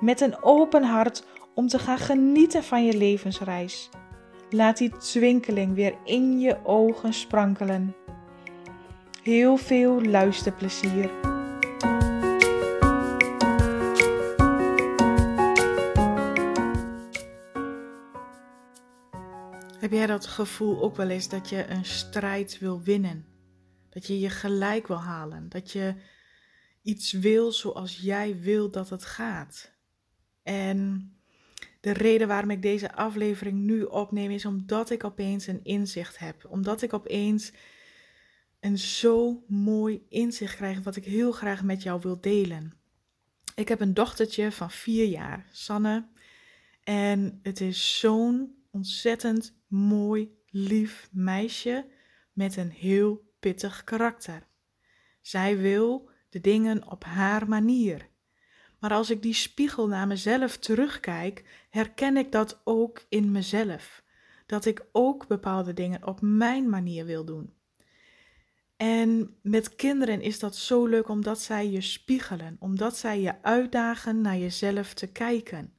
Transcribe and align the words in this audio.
met 0.00 0.20
een 0.20 0.42
open 0.42 0.82
hart 0.82 1.24
om 1.54 1.68
te 1.68 1.78
gaan 1.78 1.98
genieten 1.98 2.64
van 2.64 2.84
je 2.84 2.96
levensreis. 2.96 3.90
Laat 4.50 4.76
die 4.76 4.96
twinkeling 4.96 5.74
weer 5.74 5.94
in 6.04 6.40
je 6.40 6.64
ogen 6.64 7.12
sprankelen. 7.12 7.94
Heel 9.22 9.56
veel 9.56 10.02
luisterplezier. 10.02 11.10
Heb 19.78 19.92
jij 19.92 20.06
dat 20.06 20.26
gevoel 20.26 20.82
ook 20.82 20.96
wel 20.96 21.08
eens 21.08 21.28
dat 21.28 21.48
je 21.48 21.66
een 21.66 21.84
strijd 21.84 22.58
wil 22.58 22.82
winnen? 22.82 23.26
Dat 23.90 24.06
je 24.06 24.20
je 24.20 24.30
gelijk 24.30 24.86
wil 24.86 25.00
halen? 25.00 25.48
Dat 25.48 25.72
je 25.72 25.94
iets 26.82 27.12
wil 27.12 27.52
zoals 27.52 27.96
jij 27.96 28.40
wil 28.40 28.70
dat 28.70 28.90
het 28.90 29.04
gaat? 29.04 29.75
En 30.46 31.12
de 31.80 31.92
reden 31.92 32.28
waarom 32.28 32.50
ik 32.50 32.62
deze 32.62 32.92
aflevering 32.92 33.58
nu 33.58 33.82
opneem 33.82 34.30
is 34.30 34.44
omdat 34.44 34.90
ik 34.90 35.04
opeens 35.04 35.46
een 35.46 35.64
inzicht 35.64 36.18
heb. 36.18 36.46
Omdat 36.48 36.82
ik 36.82 36.92
opeens 36.92 37.52
een 38.60 38.78
zo 38.78 39.44
mooi 39.48 40.06
inzicht 40.08 40.56
krijg 40.56 40.82
wat 40.82 40.96
ik 40.96 41.04
heel 41.04 41.32
graag 41.32 41.62
met 41.62 41.82
jou 41.82 42.00
wil 42.00 42.20
delen. 42.20 42.72
Ik 43.54 43.68
heb 43.68 43.80
een 43.80 43.94
dochtertje 43.94 44.52
van 44.52 44.70
vier 44.70 45.06
jaar, 45.06 45.46
Sanne. 45.52 46.08
En 46.82 47.38
het 47.42 47.60
is 47.60 47.98
zo'n 47.98 48.54
ontzettend 48.70 49.56
mooi, 49.68 50.38
lief 50.50 51.08
meisje 51.12 51.86
met 52.32 52.56
een 52.56 52.70
heel 52.70 53.32
pittig 53.40 53.84
karakter. 53.84 54.46
Zij 55.20 55.58
wil 55.58 56.10
de 56.28 56.40
dingen 56.40 56.90
op 56.90 57.04
haar 57.04 57.48
manier. 57.48 58.08
Maar 58.78 58.92
als 58.92 59.10
ik 59.10 59.22
die 59.22 59.34
spiegel 59.34 59.86
naar 59.86 60.06
mezelf 60.06 60.56
terugkijk, 60.56 61.44
herken 61.70 62.16
ik 62.16 62.32
dat 62.32 62.60
ook 62.64 63.04
in 63.08 63.32
mezelf. 63.32 64.04
Dat 64.46 64.64
ik 64.64 64.86
ook 64.92 65.26
bepaalde 65.26 65.72
dingen 65.72 66.06
op 66.06 66.20
mijn 66.20 66.68
manier 66.68 67.04
wil 67.04 67.24
doen. 67.24 67.54
En 68.76 69.36
met 69.42 69.76
kinderen 69.76 70.20
is 70.20 70.38
dat 70.38 70.56
zo 70.56 70.86
leuk 70.86 71.08
omdat 71.08 71.40
zij 71.40 71.70
je 71.70 71.80
spiegelen, 71.80 72.56
omdat 72.60 72.96
zij 72.96 73.20
je 73.20 73.42
uitdagen 73.42 74.20
naar 74.20 74.36
jezelf 74.36 74.94
te 74.94 75.06
kijken. 75.06 75.74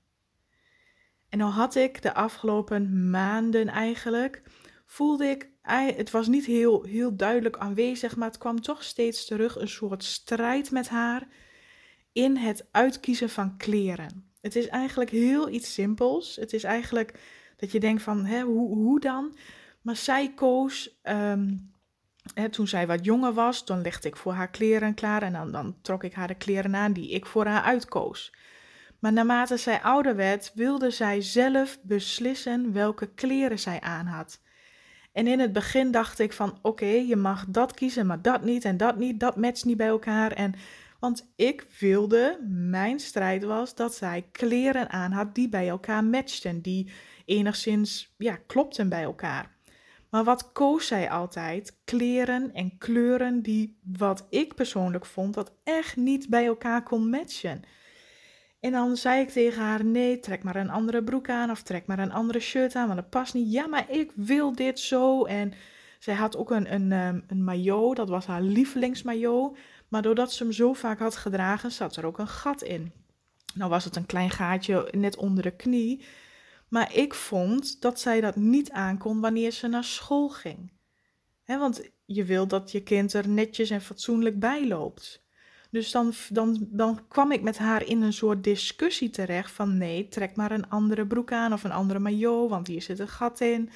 En 1.30 1.38
nou 1.38 1.52
had 1.52 1.76
ik 1.76 2.02
de 2.02 2.14
afgelopen 2.14 3.10
maanden 3.10 3.68
eigenlijk, 3.68 4.44
voelde 4.86 5.26
ik, 5.26 5.50
het 5.62 6.12
was 6.12 6.28
niet 6.28 6.46
heel, 6.46 6.84
heel 6.84 7.16
duidelijk 7.16 7.58
aanwezig, 7.58 8.16
maar 8.16 8.28
het 8.28 8.38
kwam 8.38 8.62
toch 8.62 8.84
steeds 8.84 9.26
terug, 9.26 9.56
een 9.56 9.68
soort 9.68 10.04
strijd 10.04 10.72
met 10.72 10.90
haar 10.90 11.28
in 12.18 12.38
het 12.38 12.66
uitkiezen 12.72 13.30
van 13.30 13.58
kleren. 13.58 14.26
Het 14.42 14.56
is 14.56 14.68
eigenlijk 14.68 15.10
heel 15.10 15.50
iets 15.50 15.74
simpels. 15.74 16.36
Het 16.36 16.54
is 16.54 16.64
eigenlijk 16.64 17.20
dat 17.58 17.72
je 17.72 17.80
denkt 17.80 18.02
van, 18.02 18.26
hè, 18.26 18.42
hoe, 18.42 18.76
hoe 18.76 19.00
dan? 19.00 19.36
Maar 19.82 19.96
zij 19.96 20.32
koos, 20.36 21.00
ehm, 21.02 21.56
hè, 22.34 22.50
toen 22.50 22.68
zij 22.68 22.88
wat 22.88 23.06
jonger 23.06 23.34
was, 23.34 23.66
dan 23.66 23.82
legde 23.82 24.08
ik 24.08 24.16
voor 24.16 24.34
haar 24.34 24.50
kleren 24.50 24.94
klaar 24.94 25.22
en 25.22 25.34
dan, 25.34 25.52
dan 25.52 25.76
trok 25.82 26.04
ik 26.04 26.14
haar 26.14 26.28
de 26.28 26.36
kleren 26.36 26.76
aan 26.76 26.94
die 26.94 27.10
ik 27.10 27.26
voor 27.26 27.46
haar 27.46 27.64
uitkoos. 27.64 28.34
Maar 29.00 29.14
naarmate 29.14 29.58
zij 29.58 29.82
ouder 29.82 30.16
werd, 30.16 30.52
wilde 30.56 30.92
zij 30.92 31.22
zelf 31.22 31.78
beslissen 31.82 32.74
welke 32.74 33.08
kleren 33.08 33.60
zij 33.60 33.82
aan 33.82 34.06
had. 34.06 34.42
En 35.12 35.28
in 35.28 35.40
het 35.40 35.54
begin 35.54 35.92
dacht 35.92 36.20
ik 36.20 36.34
van 36.34 36.60
oké, 36.62 36.86
je 36.86 37.16
mag 37.16 37.46
dat 37.48 37.74
kiezen, 37.74 38.06
maar 38.06 38.22
dat 38.22 38.44
niet 38.44 38.66
en 38.66 38.78
dat 38.78 38.98
niet, 38.98 39.20
dat 39.20 39.36
matcht 39.36 39.66
niet 39.66 39.78
bij 39.78 39.88
elkaar. 39.88 40.32
En 40.32 40.54
want 41.00 41.32
ik 41.36 41.66
wilde, 41.80 42.40
mijn 42.50 43.00
strijd 43.00 43.44
was 43.44 43.76
dat 43.76 43.96
zij 43.96 44.28
kleren 44.32 44.90
aan 44.90 45.12
had 45.12 45.36
die 45.36 45.50
bij 45.50 45.68
elkaar 45.70 46.04
matchten, 46.04 46.62
die 46.62 46.92
enigszins 47.26 48.14
ja, 48.18 48.38
klopten 48.48 48.90
bij 48.90 49.04
elkaar. 49.04 49.56
Maar 50.10 50.24
wat 50.24 50.52
koos 50.52 50.88
zij 50.88 51.10
altijd? 51.10 51.78
Kleren 51.84 52.54
en 52.54 52.78
kleuren 52.78 53.42
die, 53.42 53.80
wat 53.98 54.28
ik 54.30 54.56
persoonlijk 54.56 55.06
vond, 55.06 55.34
dat 55.34 55.54
echt 55.64 55.96
niet 55.96 56.30
bij 56.30 56.46
elkaar 56.46 56.84
kon 56.84 57.10
matchen. 57.10 57.62
En 58.60 58.72
dan 58.72 58.98
zei 58.98 59.22
ik 59.22 59.30
tegen 59.30 59.62
haar: 59.62 59.86
Nee, 59.86 60.20
trek 60.20 60.44
maar 60.44 60.56
een 60.56 60.70
andere 60.70 61.04
broek 61.04 61.30
aan 61.30 61.52
of 61.52 61.62
trek 61.62 61.86
maar 61.86 62.00
een 62.00 62.12
andere 62.12 62.40
shirt 62.40 62.76
aan, 62.76 62.88
want 62.88 63.00
dat 63.00 63.10
past 63.10 63.34
niet. 63.34 63.52
Ja, 63.52 63.68
maar 63.68 63.92
ik 63.92 64.12
wil 64.16 64.56
dit 64.56 64.80
zo. 64.80 65.26
En 65.26 65.54
zij 66.00 66.14
had 66.14 66.38
ook 66.38 66.52
een, 66.52 66.74
een, 66.74 66.92
ehm, 66.92 67.20
een 67.28 67.44
maillot, 67.44 67.96
dat 67.96 68.10
was 68.10 68.26
haar 68.26 68.42
lievelingsmaillot. 68.42 69.58
Maar 69.88 70.02
doordat 70.02 70.34
ze 70.34 70.44
hem 70.44 70.52
zo 70.52 70.74
vaak 70.74 71.00
had 71.00 71.16
gedragen, 71.16 71.72
zat 71.72 71.96
er 71.96 72.06
ook 72.06 72.18
een 72.18 72.28
gat 72.28 72.62
in. 72.62 72.92
Nou 73.54 73.70
was 73.70 73.84
het 73.84 73.96
een 73.96 74.06
klein 74.06 74.30
gaatje 74.30 74.88
net 74.92 75.16
onder 75.16 75.44
de 75.44 75.56
knie. 75.56 76.06
Maar 76.68 76.96
ik 76.96 77.14
vond 77.14 77.82
dat 77.82 78.00
zij 78.00 78.22
dat 78.22 78.36
niet 78.36 78.72
aankon 78.72 79.20
wanneer 79.20 79.52
ze 79.52 79.68
naar 79.68 79.84
school 79.84 80.30
ging. 80.30 80.72
want 81.46 81.90
je 82.06 82.24
wil 82.24 82.48
dat 82.48 82.72
je 82.72 82.84
kind 82.84 83.14
er 83.14 83.30
netjes 83.30 83.70
en 83.70 83.82
fatsoenlijk 83.82 84.40
bij 84.40 84.68
loopt. 84.68 85.26
Dus 85.72 85.92
dan, 85.92 86.14
dan, 86.30 86.68
dan 86.72 87.08
kwam 87.08 87.32
ik 87.32 87.42
met 87.42 87.58
haar 87.58 87.86
in 87.86 88.02
een 88.02 88.14
soort 88.14 88.44
discussie 88.44 89.10
terecht 89.10 89.52
van 89.52 89.78
nee, 89.78 90.08
trek 90.08 90.36
maar 90.36 90.52
een 90.52 90.70
andere 90.70 91.08
broek 91.08 91.32
aan 91.32 91.54
of 91.54 91.64
een 91.64 91.72
andere 91.72 92.00
maillot, 92.00 92.50
want 92.50 92.68
hier 92.68 92.82
zit 92.82 93.00
een 93.00 93.08
gat 93.08 93.42
in. 93.42 93.70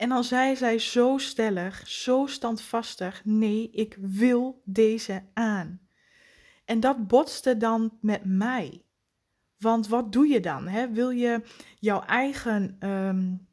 En 0.00 0.08
dan 0.08 0.24
zei 0.24 0.56
zij 0.56 0.78
zo 0.78 1.18
stellig, 1.18 1.88
zo 1.88 2.26
standvastig: 2.26 3.24
nee, 3.24 3.70
ik 3.70 3.96
wil 4.00 4.62
deze 4.64 5.22
aan. 5.34 5.80
En 6.64 6.80
dat 6.80 7.06
botste 7.06 7.56
dan 7.56 7.98
met 8.00 8.24
mij. 8.24 8.82
Want 9.58 9.88
wat 9.88 10.12
doe 10.12 10.26
je 10.28 10.40
dan? 10.40 10.68
Hè? 10.68 10.88
Wil 10.88 11.10
je 11.10 11.42
jouw 11.78 12.02
eigen, 12.02 12.76
um, 12.80 13.48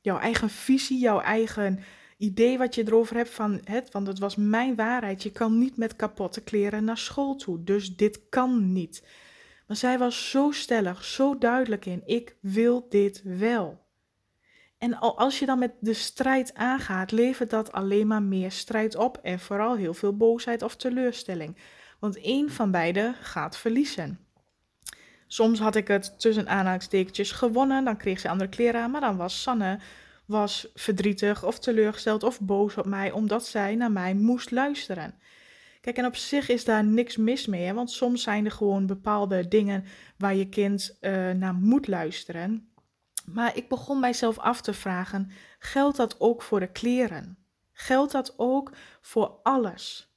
jouw 0.00 0.18
eigen 0.18 0.50
visie, 0.50 0.98
jouw 0.98 1.20
eigen 1.20 1.80
idee 2.16 2.58
wat 2.58 2.74
je 2.74 2.86
erover 2.86 3.16
hebt 3.16 3.30
van 3.30 3.60
het, 3.64 3.90
want 3.90 4.06
het 4.06 4.18
was 4.18 4.36
mijn 4.36 4.74
waarheid. 4.74 5.22
Je 5.22 5.32
kan 5.32 5.58
niet 5.58 5.76
met 5.76 5.96
kapotte 5.96 6.40
kleren 6.40 6.84
naar 6.84 6.98
school 6.98 7.36
toe, 7.36 7.64
dus 7.64 7.96
dit 7.96 8.28
kan 8.28 8.72
niet. 8.72 9.06
Maar 9.66 9.76
zij 9.76 9.98
was 9.98 10.30
zo 10.30 10.50
stellig, 10.50 11.04
zo 11.04 11.38
duidelijk 11.38 11.86
in: 11.86 12.02
ik 12.06 12.36
wil 12.40 12.86
dit 12.88 13.22
wel. 13.24 13.79
En 14.80 14.98
als 14.98 15.38
je 15.38 15.46
dan 15.46 15.58
met 15.58 15.72
de 15.80 15.94
strijd 15.94 16.54
aangaat, 16.54 17.10
levert 17.10 17.50
dat 17.50 17.72
alleen 17.72 18.06
maar 18.06 18.22
meer 18.22 18.50
strijd 18.50 18.96
op 18.96 19.18
en 19.22 19.38
vooral 19.38 19.76
heel 19.76 19.94
veel 19.94 20.16
boosheid 20.16 20.62
of 20.62 20.76
teleurstelling. 20.76 21.56
Want 21.98 22.20
één 22.20 22.50
van 22.50 22.70
beiden 22.70 23.14
gaat 23.14 23.56
verliezen. 23.56 24.18
Soms 25.26 25.58
had 25.58 25.76
ik 25.76 25.88
het 25.88 26.20
tussen 26.20 26.48
aanhalingstekentjes 26.48 27.32
gewonnen, 27.32 27.84
dan 27.84 27.96
kreeg 27.96 28.20
ze 28.20 28.28
andere 28.28 28.50
kleren 28.50 28.80
aan, 28.80 28.90
maar 28.90 29.00
dan 29.00 29.16
was 29.16 29.42
Sanne 29.42 29.78
was 30.24 30.68
verdrietig 30.74 31.44
of 31.44 31.58
teleurgesteld 31.58 32.22
of 32.22 32.40
boos 32.40 32.76
op 32.76 32.86
mij 32.86 33.10
omdat 33.10 33.46
zij 33.46 33.74
naar 33.74 33.92
mij 33.92 34.14
moest 34.14 34.50
luisteren. 34.50 35.14
Kijk, 35.80 35.96
en 35.96 36.06
op 36.06 36.16
zich 36.16 36.48
is 36.48 36.64
daar 36.64 36.84
niks 36.84 37.16
mis 37.16 37.46
mee, 37.46 37.72
want 37.72 37.90
soms 37.90 38.22
zijn 38.22 38.44
er 38.44 38.50
gewoon 38.50 38.86
bepaalde 38.86 39.48
dingen 39.48 39.84
waar 40.16 40.34
je 40.34 40.48
kind 40.48 40.96
uh, 41.00 41.30
naar 41.30 41.54
moet 41.54 41.86
luisteren. 41.86 42.69
Maar 43.32 43.56
ik 43.56 43.68
begon 43.68 44.00
mijzelf 44.00 44.38
af 44.38 44.60
te 44.60 44.72
vragen: 44.72 45.30
geldt 45.58 45.96
dat 45.96 46.20
ook 46.20 46.42
voor 46.42 46.60
de 46.60 46.72
kleren? 46.72 47.38
Geldt 47.72 48.12
dat 48.12 48.34
ook 48.36 48.72
voor 49.00 49.38
alles? 49.42 50.14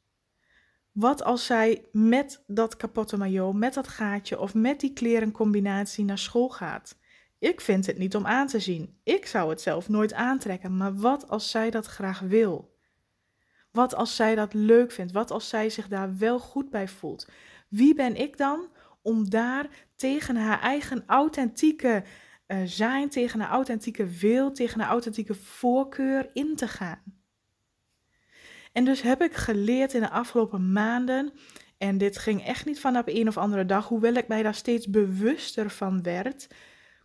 Wat 0.91 1.23
als 1.23 1.45
zij 1.45 1.85
met 1.91 2.43
dat 2.47 2.75
kapotte 2.75 3.17
maillot, 3.17 3.55
met 3.55 3.73
dat 3.73 3.87
gaatje 3.87 4.39
of 4.39 4.53
met 4.53 4.79
die 4.79 4.93
klerencombinatie 4.93 6.05
naar 6.05 6.17
school 6.17 6.49
gaat? 6.49 6.97
Ik 7.39 7.61
vind 7.61 7.85
het 7.85 7.97
niet 7.97 8.15
om 8.15 8.25
aan 8.25 8.47
te 8.47 8.59
zien. 8.59 8.97
Ik 9.03 9.25
zou 9.25 9.49
het 9.49 9.61
zelf 9.61 9.89
nooit 9.89 10.13
aantrekken, 10.13 10.77
maar 10.77 10.95
wat 10.95 11.29
als 11.29 11.49
zij 11.49 11.69
dat 11.69 11.85
graag 11.85 12.19
wil? 12.19 12.77
Wat 13.71 13.95
als 13.95 14.15
zij 14.15 14.35
dat 14.35 14.53
leuk 14.53 14.91
vindt? 14.91 15.11
Wat 15.11 15.31
als 15.31 15.49
zij 15.49 15.69
zich 15.69 15.87
daar 15.87 16.17
wel 16.17 16.39
goed 16.39 16.69
bij 16.69 16.87
voelt? 16.87 17.27
Wie 17.67 17.93
ben 17.93 18.15
ik 18.15 18.37
dan 18.37 18.67
om 19.01 19.29
daar 19.29 19.69
tegen 19.95 20.35
haar 20.35 20.61
eigen 20.61 21.03
authentieke 21.07 22.03
uh, 22.47 22.57
zijn, 22.65 23.09
tegen 23.09 23.41
een 23.41 23.47
authentieke 23.47 24.05
wil, 24.05 24.51
tegen 24.51 24.79
een 24.81 24.87
authentieke 24.87 25.35
voorkeur 25.35 26.29
in 26.33 26.55
te 26.55 26.67
gaan. 26.67 27.01
En 28.71 28.85
dus 28.85 29.01
heb 29.01 29.21
ik 29.21 29.33
geleerd 29.33 29.93
in 29.93 30.01
de 30.01 30.09
afgelopen 30.09 30.71
maanden, 30.71 31.33
En 31.77 31.97
dit 31.97 32.17
ging 32.17 32.45
echt 32.45 32.65
niet 32.65 32.79
van 32.79 32.97
op 32.97 33.07
een 33.07 33.27
of 33.27 33.37
andere 33.37 33.65
dag. 33.65 33.87
Hoewel 33.87 34.13
ik 34.13 34.27
mij 34.27 34.43
daar 34.43 34.55
steeds 34.55 34.87
bewuster 34.89 35.69
van 35.69 36.03
werd, 36.03 36.47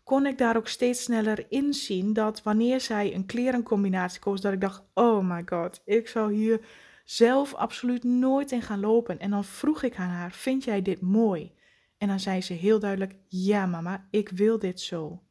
kon 0.04 0.26
ik 0.26 0.38
daar 0.38 0.56
ook 0.56 0.68
steeds 0.68 1.02
sneller 1.02 1.46
inzien 1.48 2.12
dat 2.12 2.42
wanneer 2.42 2.80
zij 2.80 3.14
een 3.14 3.26
klerencombinatie 3.26 4.20
koos, 4.20 4.40
dat 4.40 4.52
ik 4.52 4.60
dacht: 4.60 4.82
oh 4.94 5.28
my 5.28 5.42
god, 5.46 5.82
ik 5.84 6.08
zou 6.08 6.32
hier 6.34 6.60
zelf 7.04 7.54
absoluut 7.54 8.04
nooit 8.04 8.52
in 8.52 8.62
gaan 8.62 8.80
lopen. 8.80 9.18
En 9.18 9.30
dan 9.30 9.44
vroeg 9.44 9.82
ik 9.82 9.96
aan 9.96 10.08
haar: 10.08 10.32
vind 10.32 10.64
jij 10.64 10.82
dit 10.82 11.00
mooi? 11.00 11.52
En 11.98 12.08
dan 12.08 12.20
zei 12.20 12.42
ze 12.42 12.52
heel 12.52 12.78
duidelijk: 12.78 13.14
ja, 13.28 13.66
mama, 13.66 14.06
ik 14.10 14.28
wil 14.28 14.58
dit 14.58 14.80
zo. 14.80 15.22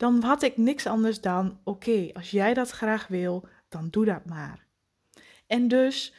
Dan 0.00 0.22
had 0.22 0.42
ik 0.42 0.56
niks 0.56 0.86
anders 0.86 1.20
dan: 1.20 1.60
oké, 1.64 2.10
als 2.12 2.30
jij 2.30 2.54
dat 2.54 2.70
graag 2.70 3.06
wil, 3.06 3.48
dan 3.68 3.90
doe 3.90 4.04
dat 4.04 4.24
maar. 4.24 4.66
En 5.46 5.68
dus 5.68 6.14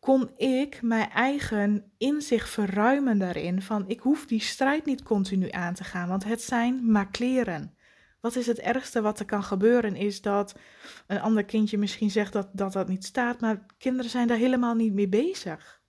kon 0.00 0.30
ik 0.36 0.82
mijn 0.82 1.10
eigen 1.10 1.92
inzicht 1.98 2.48
verruimen 2.48 3.18
daarin 3.18 3.62
van 3.62 3.88
ik 3.88 4.00
hoef 4.00 4.26
die 4.26 4.40
strijd 4.40 4.84
niet 4.84 5.02
continu 5.02 5.50
aan 5.50 5.74
te 5.74 5.84
gaan, 5.84 6.08
want 6.08 6.24
het 6.24 6.42
zijn 6.42 6.90
maar 6.90 7.10
kleren. 7.10 7.74
Wat 8.20 8.36
is 8.36 8.46
het 8.46 8.58
ergste 8.58 9.00
wat 9.00 9.18
er 9.18 9.26
kan 9.26 9.42
gebeuren 9.42 9.96
is 9.96 10.20
dat 10.20 10.58
een 11.06 11.20
ander 11.20 11.44
kindje 11.44 11.78
misschien 11.78 12.10
zegt 12.10 12.32
dat 12.32 12.48
dat, 12.52 12.72
dat 12.72 12.88
niet 12.88 13.04
staat, 13.04 13.40
maar 13.40 13.66
kinderen 13.78 14.10
zijn 14.10 14.26
daar 14.28 14.36
helemaal 14.36 14.74
niet 14.74 14.92
mee 14.92 15.08
bezig. 15.08 15.82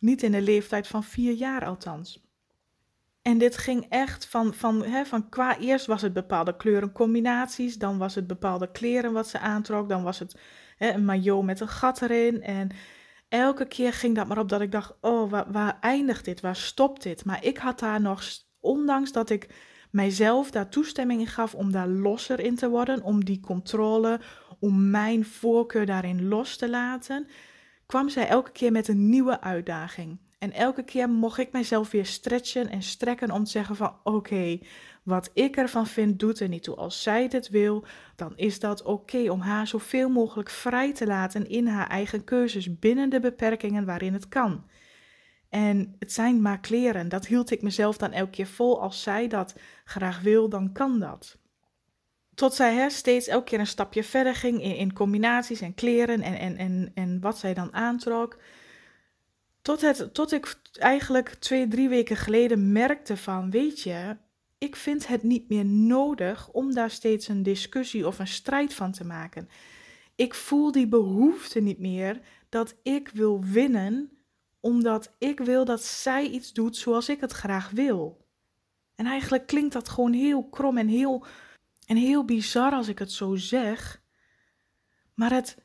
Niet 0.00 0.22
in 0.22 0.32
de 0.32 0.42
leeftijd 0.42 0.86
van 0.86 1.04
vier 1.04 1.32
jaar 1.32 1.64
althans. 1.64 2.27
En 3.28 3.38
dit 3.38 3.56
ging 3.56 3.86
echt 3.88 4.26
van, 4.26 4.54
van, 4.54 4.84
hè, 4.84 5.04
van 5.04 5.28
qua 5.28 5.58
eerst 5.58 5.86
was 5.86 6.02
het 6.02 6.12
bepaalde 6.12 6.56
kleurencombinaties, 6.56 7.78
dan 7.78 7.98
was 7.98 8.14
het 8.14 8.26
bepaalde 8.26 8.70
kleren 8.70 9.12
wat 9.12 9.28
ze 9.28 9.38
aantrok, 9.38 9.88
dan 9.88 10.02
was 10.02 10.18
het 10.18 10.38
hè, 10.76 10.92
een 10.92 11.04
maillot 11.04 11.44
met 11.44 11.60
een 11.60 11.68
gat 11.68 12.02
erin. 12.02 12.42
En 12.42 12.68
elke 13.28 13.66
keer 13.66 13.92
ging 13.92 14.14
dat 14.14 14.26
maar 14.26 14.38
op 14.38 14.48
dat 14.48 14.60
ik 14.60 14.72
dacht, 14.72 14.94
oh, 15.00 15.30
waar, 15.30 15.52
waar 15.52 15.78
eindigt 15.80 16.24
dit, 16.24 16.40
waar 16.40 16.56
stopt 16.56 17.02
dit? 17.02 17.24
Maar 17.24 17.44
ik 17.44 17.58
had 17.58 17.78
daar 17.78 18.00
nog, 18.00 18.22
ondanks 18.60 19.12
dat 19.12 19.30
ik 19.30 19.48
mijzelf 19.90 20.50
daar 20.50 20.68
toestemming 20.68 21.20
in 21.20 21.26
gaf 21.26 21.54
om 21.54 21.72
daar 21.72 21.88
losser 21.88 22.40
in 22.40 22.56
te 22.56 22.68
worden, 22.68 23.02
om 23.02 23.24
die 23.24 23.40
controle, 23.40 24.20
om 24.58 24.90
mijn 24.90 25.24
voorkeur 25.24 25.86
daarin 25.86 26.28
los 26.28 26.56
te 26.56 26.70
laten, 26.70 27.26
kwam 27.86 28.08
zij 28.08 28.28
elke 28.28 28.52
keer 28.52 28.72
met 28.72 28.88
een 28.88 29.08
nieuwe 29.08 29.40
uitdaging. 29.40 30.18
En 30.38 30.52
elke 30.52 30.82
keer 30.82 31.10
mocht 31.10 31.38
ik 31.38 31.52
mijzelf 31.52 31.90
weer 31.90 32.06
stretchen 32.06 32.68
en 32.68 32.82
strekken 32.82 33.30
om 33.30 33.44
te 33.44 33.50
zeggen 33.50 33.76
van 33.76 33.96
oké, 34.02 34.58
wat 35.02 35.30
ik 35.34 35.56
ervan 35.56 35.86
vind 35.86 36.18
doet 36.18 36.40
er 36.40 36.48
niet 36.48 36.62
toe. 36.62 36.74
Als 36.76 37.02
zij 37.02 37.26
het 37.30 37.48
wil, 37.48 37.84
dan 38.16 38.32
is 38.36 38.60
dat 38.60 38.82
oké 38.82 39.30
om 39.30 39.40
haar 39.40 39.66
zoveel 39.66 40.08
mogelijk 40.08 40.50
vrij 40.50 40.92
te 40.92 41.06
laten 41.06 41.48
in 41.48 41.66
haar 41.66 41.88
eigen 41.88 42.24
keuzes 42.24 42.78
binnen 42.78 43.10
de 43.10 43.20
beperkingen 43.20 43.84
waarin 43.84 44.12
het 44.12 44.28
kan. 44.28 44.64
En 45.48 45.94
het 45.98 46.12
zijn 46.12 46.42
maar 46.42 46.60
kleren, 46.60 47.08
dat 47.08 47.26
hield 47.26 47.50
ik 47.50 47.62
mezelf 47.62 47.96
dan 47.96 48.12
elke 48.12 48.30
keer 48.30 48.46
vol. 48.46 48.80
Als 48.80 49.02
zij 49.02 49.28
dat 49.28 49.54
graag 49.84 50.20
wil, 50.20 50.48
dan 50.48 50.72
kan 50.72 50.98
dat. 50.98 51.38
Tot 52.34 52.54
zij 52.54 52.74
hè, 52.74 52.90
steeds 52.90 53.26
elke 53.26 53.44
keer 53.44 53.58
een 53.58 53.66
stapje 53.66 54.04
verder 54.04 54.34
ging 54.34 54.62
in, 54.62 54.76
in 54.76 54.92
combinaties 54.92 55.60
en 55.60 55.74
kleren 55.74 56.20
en, 56.20 56.34
en, 56.34 56.56
en, 56.56 56.90
en 56.94 57.20
wat 57.20 57.38
zij 57.38 57.54
dan 57.54 57.74
aantrok. 57.74 58.38
Tot, 59.68 59.80
het, 59.80 60.14
tot 60.14 60.32
ik 60.32 60.60
eigenlijk 60.72 61.28
twee, 61.28 61.68
drie 61.68 61.88
weken 61.88 62.16
geleden 62.16 62.72
merkte 62.72 63.16
van, 63.16 63.50
weet 63.50 63.80
je, 63.80 64.16
ik 64.58 64.76
vind 64.76 65.06
het 65.06 65.22
niet 65.22 65.48
meer 65.48 65.64
nodig 65.64 66.48
om 66.50 66.74
daar 66.74 66.90
steeds 66.90 67.28
een 67.28 67.42
discussie 67.42 68.06
of 68.06 68.18
een 68.18 68.26
strijd 68.26 68.74
van 68.74 68.92
te 68.92 69.04
maken. 69.04 69.48
Ik 70.14 70.34
voel 70.34 70.72
die 70.72 70.86
behoefte 70.86 71.60
niet 71.60 71.78
meer 71.78 72.20
dat 72.48 72.74
ik 72.82 73.08
wil 73.08 73.44
winnen, 73.44 74.10
omdat 74.60 75.14
ik 75.18 75.40
wil 75.40 75.64
dat 75.64 75.82
zij 75.84 76.26
iets 76.26 76.52
doet 76.52 76.76
zoals 76.76 77.08
ik 77.08 77.20
het 77.20 77.32
graag 77.32 77.70
wil. 77.70 78.26
En 78.94 79.06
eigenlijk 79.06 79.46
klinkt 79.46 79.72
dat 79.72 79.88
gewoon 79.88 80.12
heel 80.12 80.48
krom 80.48 80.78
en 80.78 80.88
heel, 80.88 81.24
en 81.86 81.96
heel 81.96 82.24
bizar 82.24 82.72
als 82.72 82.88
ik 82.88 82.98
het 82.98 83.12
zo 83.12 83.36
zeg. 83.36 84.02
Maar 85.14 85.32
het 85.32 85.56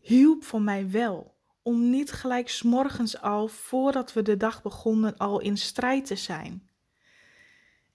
hielp 0.00 0.44
voor 0.44 0.62
mij 0.62 0.90
wel 0.90 1.38
om 1.70 1.90
niet 1.90 2.12
gelijk 2.12 2.48
s'morgens 2.48 3.20
al, 3.20 3.48
voordat 3.48 4.12
we 4.12 4.22
de 4.22 4.36
dag 4.36 4.62
begonnen, 4.62 5.16
al 5.16 5.40
in 5.40 5.56
strijd 5.56 6.06
te 6.06 6.16
zijn. 6.16 6.68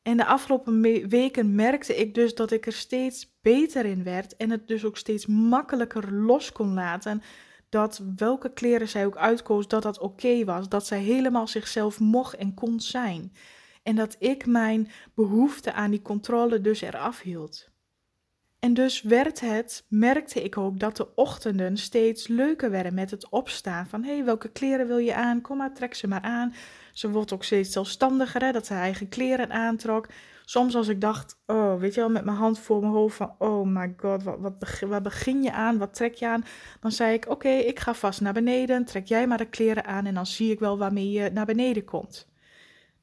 En 0.01 0.17
de 0.17 0.25
afgelopen 0.25 0.81
weken 1.09 1.55
merkte 1.55 1.95
ik 1.95 2.13
dus 2.13 2.35
dat 2.35 2.51
ik 2.51 2.65
er 2.65 2.73
steeds 2.73 3.37
beter 3.41 3.85
in 3.85 4.03
werd 4.03 4.35
en 4.35 4.49
het 4.49 4.67
dus 4.67 4.85
ook 4.85 4.97
steeds 4.97 5.25
makkelijker 5.25 6.13
los 6.13 6.51
kon 6.51 6.73
laten. 6.73 7.21
Dat 7.69 8.01
welke 8.15 8.53
kleren 8.53 8.87
zij 8.87 9.05
ook 9.05 9.17
uitkoos, 9.17 9.67
dat 9.67 9.83
dat 9.83 9.99
oké 9.99 10.43
was. 10.43 10.69
Dat 10.69 10.85
zij 10.85 10.99
helemaal 10.99 11.47
zichzelf 11.47 11.99
mocht 11.99 12.35
en 12.35 12.53
kon 12.53 12.79
zijn. 12.79 13.33
En 13.83 13.95
dat 13.95 14.15
ik 14.19 14.45
mijn 14.45 14.89
behoefte 15.13 15.73
aan 15.73 15.91
die 15.91 16.01
controle 16.01 16.61
dus 16.61 16.81
eraf 16.81 17.21
hield. 17.21 17.69
En 18.65 18.73
dus 18.73 19.01
werd 19.01 19.39
het, 19.39 19.85
merkte 19.87 20.43
ik 20.43 20.57
ook, 20.57 20.79
dat 20.79 20.97
de 20.97 21.15
ochtenden 21.15 21.77
steeds 21.77 22.27
leuker 22.27 22.71
werden 22.71 22.93
met 22.93 23.11
het 23.11 23.29
opstaan. 23.29 23.87
Van 23.87 24.03
hé, 24.03 24.13
hey, 24.13 24.25
welke 24.25 24.49
kleren 24.49 24.87
wil 24.87 24.97
je 24.97 25.15
aan? 25.15 25.41
Kom 25.41 25.57
maar, 25.57 25.73
trek 25.73 25.93
ze 25.93 26.07
maar 26.07 26.21
aan. 26.21 26.53
Ze 26.93 27.09
wordt 27.09 27.33
ook 27.33 27.43
steeds 27.43 27.71
zelfstandiger, 27.71 28.41
hè, 28.41 28.51
dat 28.51 28.65
ze 28.65 28.73
eigen 28.73 29.09
kleren 29.09 29.51
aantrok. 29.51 30.07
Soms 30.45 30.75
als 30.75 30.87
ik 30.87 31.01
dacht, 31.01 31.39
oh, 31.45 31.79
weet 31.79 31.93
je 31.93 31.99
wel, 31.99 32.09
met 32.09 32.25
mijn 32.25 32.37
hand 32.37 32.59
voor 32.59 32.79
mijn 32.79 32.91
hoofd 32.91 33.15
van, 33.15 33.35
oh 33.37 33.67
my 33.67 33.93
god, 33.97 34.23
wat, 34.23 34.39
wat, 34.39 34.79
wat 34.87 35.03
begin 35.03 35.43
je 35.43 35.51
aan, 35.51 35.77
wat 35.77 35.93
trek 35.93 36.13
je 36.13 36.27
aan? 36.27 36.45
Dan 36.79 36.91
zei 36.91 37.13
ik, 37.13 37.29
oké, 37.29 37.49
ik 37.49 37.79
ga 37.79 37.93
vast 37.93 38.21
naar 38.21 38.33
beneden, 38.33 38.85
trek 38.85 39.07
jij 39.07 39.27
maar 39.27 39.37
de 39.37 39.49
kleren 39.49 39.85
aan 39.85 40.05
en 40.05 40.13
dan 40.13 40.25
zie 40.25 40.51
ik 40.51 40.59
wel 40.59 40.77
waarmee 40.77 41.11
je 41.11 41.29
naar 41.33 41.45
beneden 41.45 41.83
komt. 41.83 42.27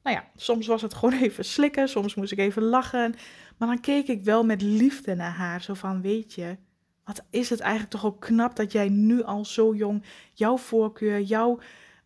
Nou 0.03 0.15
ja, 0.15 0.27
soms 0.35 0.67
was 0.67 0.81
het 0.81 0.93
gewoon 0.93 1.19
even 1.23 1.45
slikken, 1.45 1.89
soms 1.89 2.15
moest 2.15 2.31
ik 2.31 2.39
even 2.39 2.63
lachen. 2.63 3.15
Maar 3.63 3.75
dan 3.75 3.81
keek 3.81 4.07
ik 4.07 4.23
wel 4.23 4.43
met 4.43 4.61
liefde 4.61 5.15
naar 5.15 5.31
haar. 5.31 5.61
Zo 5.61 5.73
van, 5.73 6.01
weet 6.01 6.33
je, 6.33 6.57
wat 7.03 7.23
is 7.29 7.49
het 7.49 7.59
eigenlijk 7.59 7.91
toch 7.91 8.05
ook 8.05 8.19
knap 8.19 8.55
dat 8.55 8.71
jij 8.71 8.89
nu 8.89 9.23
al 9.23 9.45
zo 9.45 9.75
jong 9.75 10.03
jouw 10.33 10.57
voorkeur, 10.57 11.21
jouw, 11.21 11.59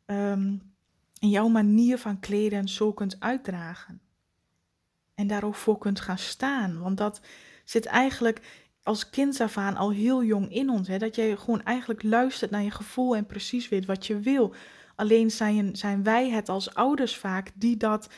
um, 0.06 0.62
jouw 1.14 1.48
manier 1.48 1.98
van 1.98 2.20
kleden 2.20 2.68
zo 2.68 2.94
kunt 2.94 3.20
uitdragen. 3.20 4.02
En 5.16 5.28
daar 5.28 5.44
ook 5.44 5.56
voor 5.56 5.78
kunt 5.78 6.00
gaan 6.00 6.18
staan. 6.18 6.80
Want 6.80 6.98
dat 6.98 7.22
zit 7.64 7.86
eigenlijk 7.86 8.68
als 8.84 9.10
kind 9.10 9.40
af 9.42 9.58
aan 9.58 9.76
al 9.76 9.92
heel 9.92 10.24
jong 10.24 10.52
in 10.52 10.70
ons. 10.70 10.88
Hè? 10.88 10.98
Dat 10.98 11.16
jij 11.16 11.38
gewoon 11.38 11.64
eigenlijk 11.64 12.04
luistert 12.04 12.52
naar 12.52 12.64
je 12.64 12.72
gevoel 12.72 13.16
en 13.16 13.26
precies 13.26 13.70
weet 13.70 13.86
wat 13.86 14.08
je 14.08 14.20
wil. 14.20 14.54
Alleen 14.96 15.32
zijn, 15.32 15.76
zijn 15.76 16.04
wij 16.04 16.30
het 16.30 16.50
als 16.50 16.74
ouders 16.74 17.18
vaak 17.18 17.52
die 17.54 17.78
dat 17.78 18.10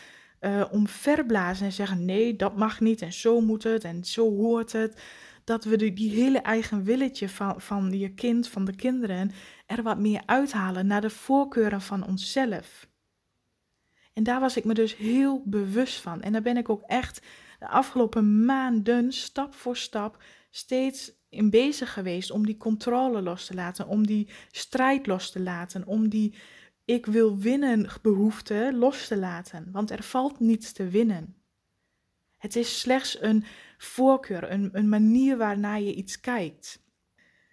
uh, 0.42 0.66
omverblazen 0.72 1.66
en 1.66 1.72
zeggen: 1.72 2.06
nee, 2.06 2.36
dat 2.36 2.58
mag 2.58 2.80
niet 2.80 3.02
en 3.02 3.14
zo 3.14 3.42
moet 3.42 3.64
het 3.64 3.84
en 3.84 4.04
zo 4.04 4.36
hoort 4.36 4.72
het. 4.72 5.02
Dat 5.44 5.64
we 5.64 5.78
die, 5.78 5.94
die 5.94 6.12
hele 6.12 6.40
eigen 6.40 6.84
willetje 6.84 7.30
van, 7.30 7.62
van 7.62 7.92
je 7.92 8.14
kind, 8.14 8.48
van 8.48 8.66
de 8.66 8.76
kinderen, 8.76 9.32
er 9.66 9.84
wat 9.84 10.00
meer 10.00 10.22
uithalen 10.26 10.88
naar 10.88 11.02
de 11.02 11.10
voorkeuren 11.10 11.82
van 11.82 12.06
onszelf. 12.08 12.88
En 14.14 14.24
daar 14.24 14.40
was 14.40 14.58
ik 14.58 14.64
me 14.64 14.74
dus 14.74 14.96
heel 14.96 15.44
bewust 15.46 16.02
van. 16.02 16.22
En 16.22 16.32
daar 16.32 16.42
ben 16.42 16.58
ik 16.58 16.70
ook 16.70 16.82
echt 16.82 17.22
de 17.60 17.68
afgelopen 17.68 18.46
maanden 18.46 19.12
stap 19.12 19.54
voor 19.54 19.78
stap 19.78 20.24
steeds 20.50 21.12
in 21.30 21.50
bezig 21.50 21.94
geweest 21.94 22.32
om 22.32 22.46
die 22.46 22.58
controle 22.58 23.22
los 23.22 23.46
te 23.46 23.54
laten, 23.54 23.88
om 23.88 24.08
die 24.08 24.30
strijd 24.52 25.08
los 25.08 25.32
te 25.32 25.40
laten, 25.40 25.88
om 25.88 26.10
die 26.10 26.36
ik 26.90 27.06
wil 27.06 27.38
winnen 27.38 27.88
behoefte 28.02 28.72
los 28.74 29.08
te 29.08 29.18
laten, 29.18 29.72
want 29.72 29.92
er 29.92 30.04
valt 30.04 30.40
niets 30.40 30.72
te 30.72 30.88
winnen. 30.88 31.36
Het 32.38 32.56
is 32.56 32.80
slechts 32.80 33.22
een 33.22 33.44
voorkeur, 33.78 34.52
een, 34.52 34.70
een 34.72 34.90
manier 34.90 35.38
waarnaar 35.38 35.82
je 35.82 35.94
iets 35.94 36.20
kijkt. 36.20 36.84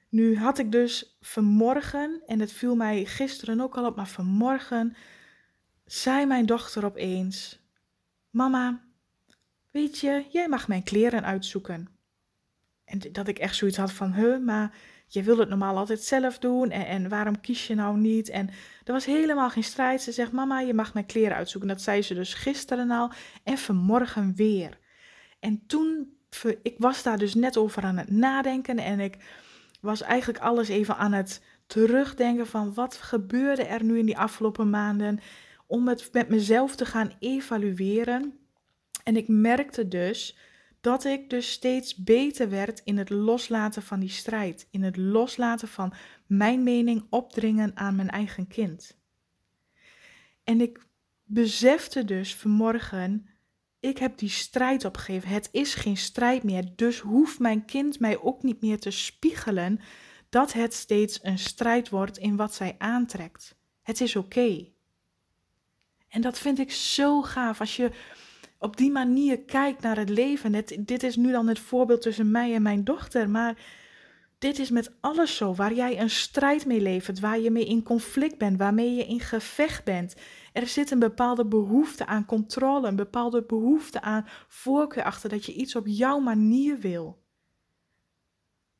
Nu 0.08 0.36
had 0.36 0.58
ik 0.58 0.72
dus 0.72 1.16
vanmorgen, 1.20 2.22
en 2.26 2.40
het 2.40 2.52
viel 2.52 2.76
mij 2.76 3.04
gisteren 3.04 3.60
ook 3.60 3.76
al 3.76 3.86
op, 3.86 3.96
maar 3.96 4.08
vanmorgen 4.08 4.96
zei 5.84 6.26
mijn 6.26 6.46
dochter 6.46 6.84
opeens: 6.84 7.60
Mama, 8.30 8.84
weet 9.70 9.98
je, 9.98 10.26
jij 10.30 10.48
mag 10.48 10.68
mijn 10.68 10.82
kleren 10.82 11.24
uitzoeken. 11.24 11.88
En 12.84 12.98
dat 13.12 13.28
ik 13.28 13.38
echt 13.38 13.56
zoiets 13.56 13.76
had 13.76 13.92
van: 13.92 14.12
Huh, 14.12 14.44
maar 14.44 14.78
je 15.06 15.22
wil 15.22 15.38
het 15.38 15.48
normaal 15.48 15.76
altijd 15.76 16.02
zelf 16.02 16.38
doen 16.38 16.70
en, 16.70 16.86
en 16.86 17.08
waarom 17.08 17.40
kies 17.40 17.66
je 17.66 17.74
nou 17.74 17.98
niet? 17.98 18.28
En 18.28 18.48
er 18.84 18.92
was 18.92 19.04
helemaal 19.04 19.50
geen 19.50 19.64
strijd. 19.64 20.02
Ze 20.02 20.12
zegt, 20.12 20.32
mama, 20.32 20.60
je 20.60 20.74
mag 20.74 20.94
mijn 20.94 21.06
kleren 21.06 21.36
uitzoeken. 21.36 21.68
Dat 21.68 21.82
zei 21.82 22.02
ze 22.02 22.14
dus 22.14 22.34
gisteren 22.34 22.90
al 22.90 23.10
en 23.44 23.58
vanmorgen 23.58 24.34
weer. 24.34 24.78
En 25.40 25.62
toen, 25.66 26.16
ik 26.62 26.74
was 26.78 27.02
daar 27.02 27.18
dus 27.18 27.34
net 27.34 27.56
over 27.56 27.82
aan 27.82 27.96
het 27.96 28.10
nadenken 28.10 28.78
en 28.78 29.00
ik 29.00 29.16
was 29.80 30.02
eigenlijk 30.02 30.38
alles 30.38 30.68
even 30.68 30.96
aan 30.96 31.12
het 31.12 31.42
terugdenken 31.66 32.46
van 32.46 32.74
wat 32.74 32.96
gebeurde 32.96 33.64
er 33.64 33.84
nu 33.84 33.98
in 33.98 34.06
die 34.06 34.18
afgelopen 34.18 34.70
maanden 34.70 35.20
om 35.66 35.88
het 35.88 36.08
met 36.12 36.28
mezelf 36.28 36.76
te 36.76 36.86
gaan 36.86 37.12
evalueren. 37.18 38.38
En 39.02 39.16
ik 39.16 39.28
merkte 39.28 39.88
dus 39.88 40.36
dat 40.86 41.04
ik 41.04 41.30
dus 41.30 41.50
steeds 41.50 41.94
beter 41.94 42.50
werd 42.50 42.80
in 42.84 42.98
het 42.98 43.10
loslaten 43.10 43.82
van 43.82 44.00
die 44.00 44.08
strijd, 44.08 44.68
in 44.70 44.82
het 44.82 44.96
loslaten 44.96 45.68
van 45.68 45.92
mijn 46.26 46.62
mening 46.62 47.06
opdringen 47.10 47.76
aan 47.76 47.96
mijn 47.96 48.10
eigen 48.10 48.46
kind. 48.46 48.98
En 50.44 50.60
ik 50.60 50.86
besefte 51.24 52.04
dus 52.04 52.34
vanmorgen, 52.34 53.28
ik 53.80 53.98
heb 53.98 54.18
die 54.18 54.28
strijd 54.28 54.84
opgegeven. 54.84 55.28
Het 55.28 55.48
is 55.52 55.74
geen 55.74 55.96
strijd 55.96 56.42
meer, 56.42 56.64
dus 56.76 57.00
hoeft 57.00 57.38
mijn 57.38 57.64
kind 57.64 58.00
mij 58.00 58.18
ook 58.20 58.42
niet 58.42 58.60
meer 58.60 58.80
te 58.80 58.90
spiegelen 58.90 59.80
dat 60.28 60.52
het 60.52 60.74
steeds 60.74 61.18
een 61.22 61.38
strijd 61.38 61.88
wordt 61.88 62.18
in 62.18 62.36
wat 62.36 62.54
zij 62.54 62.74
aantrekt. 62.78 63.56
Het 63.82 64.00
is 64.00 64.16
oké. 64.16 64.68
En 66.08 66.20
dat 66.20 66.38
vind 66.38 66.58
ik 66.58 66.72
zo 66.72 67.22
gaaf 67.22 67.60
als 67.60 67.76
je 67.76 67.90
op 68.58 68.76
die 68.76 68.90
manier 68.90 69.40
kijkt 69.40 69.82
naar 69.82 69.96
het 69.96 70.08
leven. 70.08 70.64
Dit 70.78 71.02
is 71.02 71.16
nu 71.16 71.32
dan 71.32 71.48
het 71.48 71.58
voorbeeld 71.58 72.02
tussen 72.02 72.30
mij 72.30 72.54
en 72.54 72.62
mijn 72.62 72.84
dochter, 72.84 73.30
maar 73.30 73.58
dit 74.38 74.58
is 74.58 74.70
met 74.70 74.92
alles 75.00 75.36
zo, 75.36 75.54
waar 75.54 75.74
jij 75.74 76.00
een 76.00 76.10
strijd 76.10 76.66
mee 76.66 76.80
levert, 76.80 77.20
waar 77.20 77.38
je 77.38 77.50
mee 77.50 77.66
in 77.66 77.82
conflict 77.82 78.38
bent, 78.38 78.58
waarmee 78.58 78.94
je 78.94 79.06
in 79.06 79.20
gevecht 79.20 79.84
bent. 79.84 80.14
Er 80.52 80.66
zit 80.66 80.90
een 80.90 80.98
bepaalde 80.98 81.46
behoefte 81.46 82.06
aan 82.06 82.24
controle, 82.24 82.88
een 82.88 82.96
bepaalde 82.96 83.42
behoefte 83.42 84.00
aan 84.00 84.26
voorkeur 84.48 85.02
achter 85.02 85.28
dat 85.28 85.44
je 85.44 85.54
iets 85.54 85.76
op 85.76 85.86
jouw 85.86 86.18
manier 86.18 86.78
wil. 86.78 87.24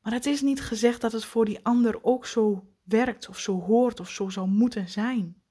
Maar 0.03 0.13
het 0.13 0.27
is 0.27 0.41
niet 0.41 0.61
gezegd 0.61 1.01
dat 1.01 1.13
het 1.13 1.25
voor 1.25 1.45
die 1.45 1.65
ander 1.65 2.05
ook 2.05 2.27
zo 2.27 2.67
werkt 2.83 3.29
of 3.29 3.39
zo 3.39 3.61
hoort 3.61 4.01
of 4.01 4.11
zo 4.11 4.29
zou 4.29 4.49
moeten 4.49 4.89
zijn. 4.89 5.43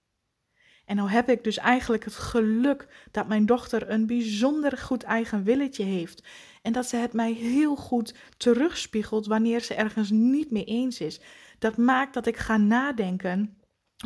En 0.85 0.95
nou 0.95 1.09
heb 1.09 1.29
ik 1.29 1.43
dus 1.43 1.57
eigenlijk 1.57 2.03
het 2.03 2.15
geluk 2.15 2.87
dat 3.11 3.27
mijn 3.27 3.45
dochter 3.45 3.89
een 3.89 4.05
bijzonder 4.05 4.77
goed 4.77 5.03
eigen 5.03 5.43
willetje 5.43 5.83
heeft. 5.83 6.23
En 6.61 6.73
dat 6.73 6.85
ze 6.85 6.95
het 6.95 7.13
mij 7.13 7.31
heel 7.31 7.75
goed 7.75 8.13
terugspiegelt 8.37 9.25
wanneer 9.25 9.61
ze 9.61 9.73
ergens 9.73 10.09
niet 10.09 10.51
mee 10.51 10.63
eens 10.63 10.99
is. 10.99 11.19
Dat 11.59 11.77
maakt 11.77 12.13
dat 12.13 12.25
ik 12.25 12.37
ga 12.37 12.57
nadenken, 12.57 13.57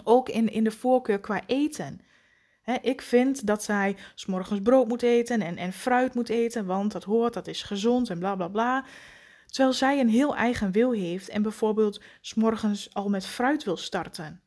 ook 0.04 0.30
in, 0.30 0.52
in 0.52 0.64
de 0.64 0.72
voorkeur 0.72 1.20
qua 1.20 1.42
eten. 1.46 2.02
ik 2.82 3.02
vind 3.02 3.46
dat 3.46 3.64
zij 3.64 3.96
s'morgens 4.16 4.60
brood 4.62 4.88
moet 4.88 5.02
eten 5.02 5.42
en, 5.42 5.58
en 5.58 5.74
fruit 5.74 6.14
moet 6.14 6.30
eten, 6.30 6.66
want 6.66 6.92
dat 6.92 7.04
hoort, 7.04 7.34
dat 7.34 7.48
is 7.48 7.64
gezond 7.64 8.10
en 8.10 8.20
bla 8.20 8.36
bla 8.36 8.48
bla. 8.48 8.86
Terwijl 9.46 9.74
zij 9.74 10.00
een 10.00 10.10
heel 10.10 10.36
eigen 10.36 10.72
wil 10.72 10.92
heeft 10.92 11.30
en 11.30 11.42
bijvoorbeeld 11.42 12.02
s'morgens 12.22 12.94
al 12.94 13.10
met 13.10 13.26
fruit 13.26 13.64
wil 13.64 13.78
starten. 13.78 14.42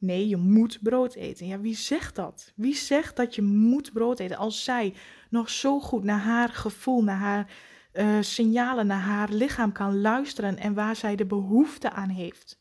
Nee, 0.00 0.28
je 0.28 0.36
moet 0.36 0.78
brood 0.82 1.14
eten. 1.14 1.46
Ja, 1.46 1.60
wie 1.60 1.76
zegt 1.76 2.14
dat? 2.14 2.52
Wie 2.56 2.74
zegt 2.74 3.16
dat 3.16 3.34
je 3.34 3.42
moet 3.42 3.92
brood 3.92 4.18
eten 4.18 4.36
als 4.36 4.64
zij 4.64 4.94
nog 5.30 5.50
zo 5.50 5.80
goed 5.80 6.04
naar 6.04 6.20
haar 6.20 6.48
gevoel, 6.48 7.02
naar 7.02 7.16
haar 7.16 7.50
uh, 7.92 8.16
signalen, 8.20 8.86
naar 8.86 9.00
haar 9.00 9.28
lichaam 9.28 9.72
kan 9.72 10.00
luisteren 10.00 10.56
en 10.56 10.74
waar 10.74 10.96
zij 10.96 11.16
de 11.16 11.26
behoefte 11.26 11.90
aan 11.90 12.08
heeft? 12.08 12.60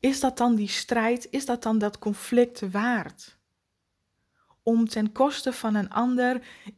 Is 0.00 0.20
dat 0.20 0.36
dan 0.36 0.54
die 0.54 0.68
strijd? 0.68 1.28
Is 1.30 1.46
dat 1.46 1.62
dan 1.62 1.78
dat 1.78 1.98
conflict 1.98 2.70
waard? 2.70 3.38
Om 4.62 4.88
ten 4.88 5.12
koste 5.12 5.52
van 5.52 5.74
een 5.74 5.90
ander 5.90 6.34
eh, 6.36 6.72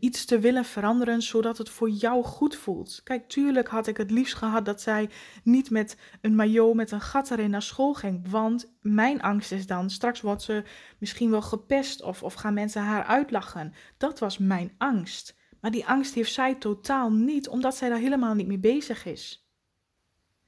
iets 0.00 0.24
te 0.24 0.38
willen 0.38 0.64
veranderen 0.64 1.22
zodat 1.22 1.58
het 1.58 1.68
voor 1.68 1.90
jou 1.90 2.24
goed 2.24 2.56
voelt. 2.56 3.00
Kijk, 3.04 3.28
tuurlijk 3.28 3.68
had 3.68 3.86
ik 3.86 3.96
het 3.96 4.10
liefst 4.10 4.34
gehad 4.34 4.64
dat 4.64 4.80
zij 4.80 5.08
niet 5.44 5.70
met 5.70 5.96
een 6.20 6.34
maillot 6.34 6.74
met 6.74 6.90
een 6.90 7.00
gat 7.00 7.30
erin 7.30 7.50
naar 7.50 7.62
school 7.62 7.94
ging. 7.94 8.28
Want 8.30 8.72
mijn 8.80 9.22
angst 9.22 9.52
is 9.52 9.66
dan, 9.66 9.90
straks 9.90 10.20
wordt 10.20 10.42
ze 10.42 10.62
misschien 10.98 11.30
wel 11.30 11.42
gepest 11.42 12.02
of, 12.02 12.22
of 12.22 12.34
gaan 12.34 12.54
mensen 12.54 12.82
haar 12.82 13.04
uitlachen. 13.04 13.74
Dat 13.96 14.18
was 14.18 14.38
mijn 14.38 14.72
angst. 14.78 15.34
Maar 15.60 15.70
die 15.70 15.86
angst 15.86 16.14
heeft 16.14 16.32
zij 16.32 16.54
totaal 16.54 17.12
niet, 17.12 17.48
omdat 17.48 17.76
zij 17.76 17.88
daar 17.88 17.98
helemaal 17.98 18.34
niet 18.34 18.46
mee 18.46 18.58
bezig 18.58 19.04
is. 19.04 19.46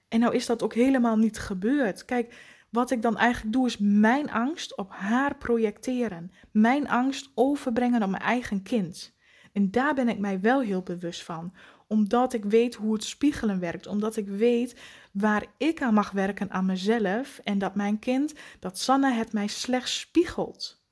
En 0.08 0.20
nou 0.20 0.34
is 0.34 0.46
dat 0.46 0.62
ook 0.62 0.74
helemaal 0.74 1.16
niet 1.16 1.38
gebeurd. 1.38 2.04
Kijk, 2.04 2.34
wat 2.70 2.90
ik 2.90 3.02
dan 3.02 3.16
eigenlijk 3.16 3.52
doe 3.52 3.66
is 3.66 3.78
mijn 3.78 4.30
angst 4.30 4.76
op 4.76 4.90
haar 4.90 5.36
projecteren. 5.36 6.32
Mijn 6.50 6.88
angst 6.88 7.30
overbrengen 7.34 8.02
op 8.02 8.10
mijn 8.10 8.22
eigen 8.22 8.62
kind. 8.62 9.13
En 9.54 9.70
daar 9.70 9.94
ben 9.94 10.08
ik 10.08 10.18
mij 10.18 10.40
wel 10.40 10.60
heel 10.60 10.82
bewust 10.82 11.22
van, 11.22 11.52
omdat 11.86 12.32
ik 12.32 12.44
weet 12.44 12.74
hoe 12.74 12.92
het 12.92 13.04
spiegelen 13.04 13.60
werkt, 13.60 13.86
omdat 13.86 14.16
ik 14.16 14.28
weet 14.28 14.80
waar 15.12 15.44
ik 15.56 15.82
aan 15.82 15.94
mag 15.94 16.10
werken 16.10 16.50
aan 16.50 16.66
mezelf 16.66 17.40
en 17.44 17.58
dat 17.58 17.74
mijn 17.74 17.98
kind, 17.98 18.34
dat 18.58 18.78
Sanne 18.78 19.12
het 19.12 19.32
mij 19.32 19.46
slechts 19.46 20.00
spiegelt. 20.00 20.82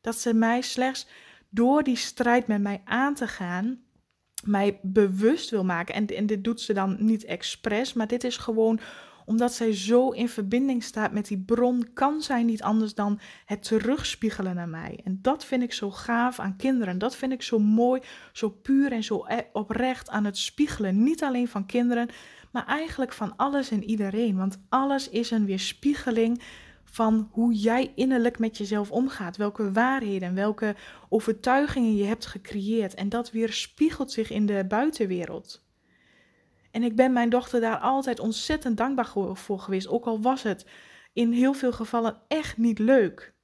Dat 0.00 0.18
ze 0.18 0.34
mij 0.34 0.60
slechts 0.60 1.06
door 1.48 1.82
die 1.82 1.96
strijd 1.96 2.46
met 2.46 2.60
mij 2.60 2.80
aan 2.84 3.14
te 3.14 3.28
gaan, 3.28 3.80
mij 4.44 4.78
bewust 4.82 5.50
wil 5.50 5.64
maken. 5.64 5.94
En, 5.94 6.06
en 6.06 6.26
dit 6.26 6.44
doet 6.44 6.60
ze 6.60 6.72
dan 6.72 6.96
niet 6.98 7.24
expres, 7.24 7.92
maar 7.92 8.06
dit 8.06 8.24
is 8.24 8.36
gewoon 8.36 8.80
omdat 9.26 9.52
zij 9.52 9.74
zo 9.74 10.10
in 10.10 10.28
verbinding 10.28 10.82
staat 10.82 11.12
met 11.12 11.26
die 11.26 11.38
bron, 11.38 11.88
kan 11.94 12.22
zij 12.22 12.42
niet 12.42 12.62
anders 12.62 12.94
dan 12.94 13.20
het 13.44 13.62
terugspiegelen 13.62 14.54
naar 14.54 14.68
mij. 14.68 15.00
En 15.04 15.18
dat 15.22 15.44
vind 15.44 15.62
ik 15.62 15.72
zo 15.72 15.90
gaaf 15.90 16.38
aan 16.38 16.56
kinderen. 16.56 16.98
Dat 16.98 17.16
vind 17.16 17.32
ik 17.32 17.42
zo 17.42 17.58
mooi, 17.58 18.00
zo 18.32 18.48
puur 18.48 18.92
en 18.92 19.04
zo 19.04 19.24
e- 19.28 19.46
oprecht 19.52 20.08
aan 20.08 20.24
het 20.24 20.38
spiegelen. 20.38 21.02
Niet 21.02 21.22
alleen 21.22 21.48
van 21.48 21.66
kinderen, 21.66 22.08
maar 22.50 22.66
eigenlijk 22.66 23.12
van 23.12 23.36
alles 23.36 23.70
en 23.70 23.84
iedereen. 23.84 24.36
Want 24.36 24.58
alles 24.68 25.08
is 25.08 25.30
een 25.30 25.46
weerspiegeling 25.46 26.42
van 26.84 27.28
hoe 27.32 27.52
jij 27.52 27.92
innerlijk 27.94 28.38
met 28.38 28.56
jezelf 28.56 28.90
omgaat. 28.90 29.36
Welke 29.36 29.72
waarheden, 29.72 30.34
welke 30.34 30.74
overtuigingen 31.08 31.96
je 31.96 32.04
hebt 32.04 32.26
gecreëerd. 32.26 32.94
En 32.94 33.08
dat 33.08 33.30
weerspiegelt 33.30 34.12
zich 34.12 34.30
in 34.30 34.46
de 34.46 34.64
buitenwereld. 34.68 35.65
En 36.76 36.82
ik 36.82 36.96
ben 36.96 37.12
mijn 37.12 37.28
dochter 37.28 37.60
daar 37.60 37.78
altijd 37.78 38.20
ontzettend 38.20 38.76
dankbaar 38.76 39.08
voor 39.36 39.58
geweest, 39.58 39.88
ook 39.88 40.04
al 40.04 40.20
was 40.20 40.42
het 40.42 40.66
in 41.12 41.32
heel 41.32 41.52
veel 41.52 41.72
gevallen 41.72 42.22
echt 42.28 42.56
niet 42.56 42.78
leuk. 42.78 43.34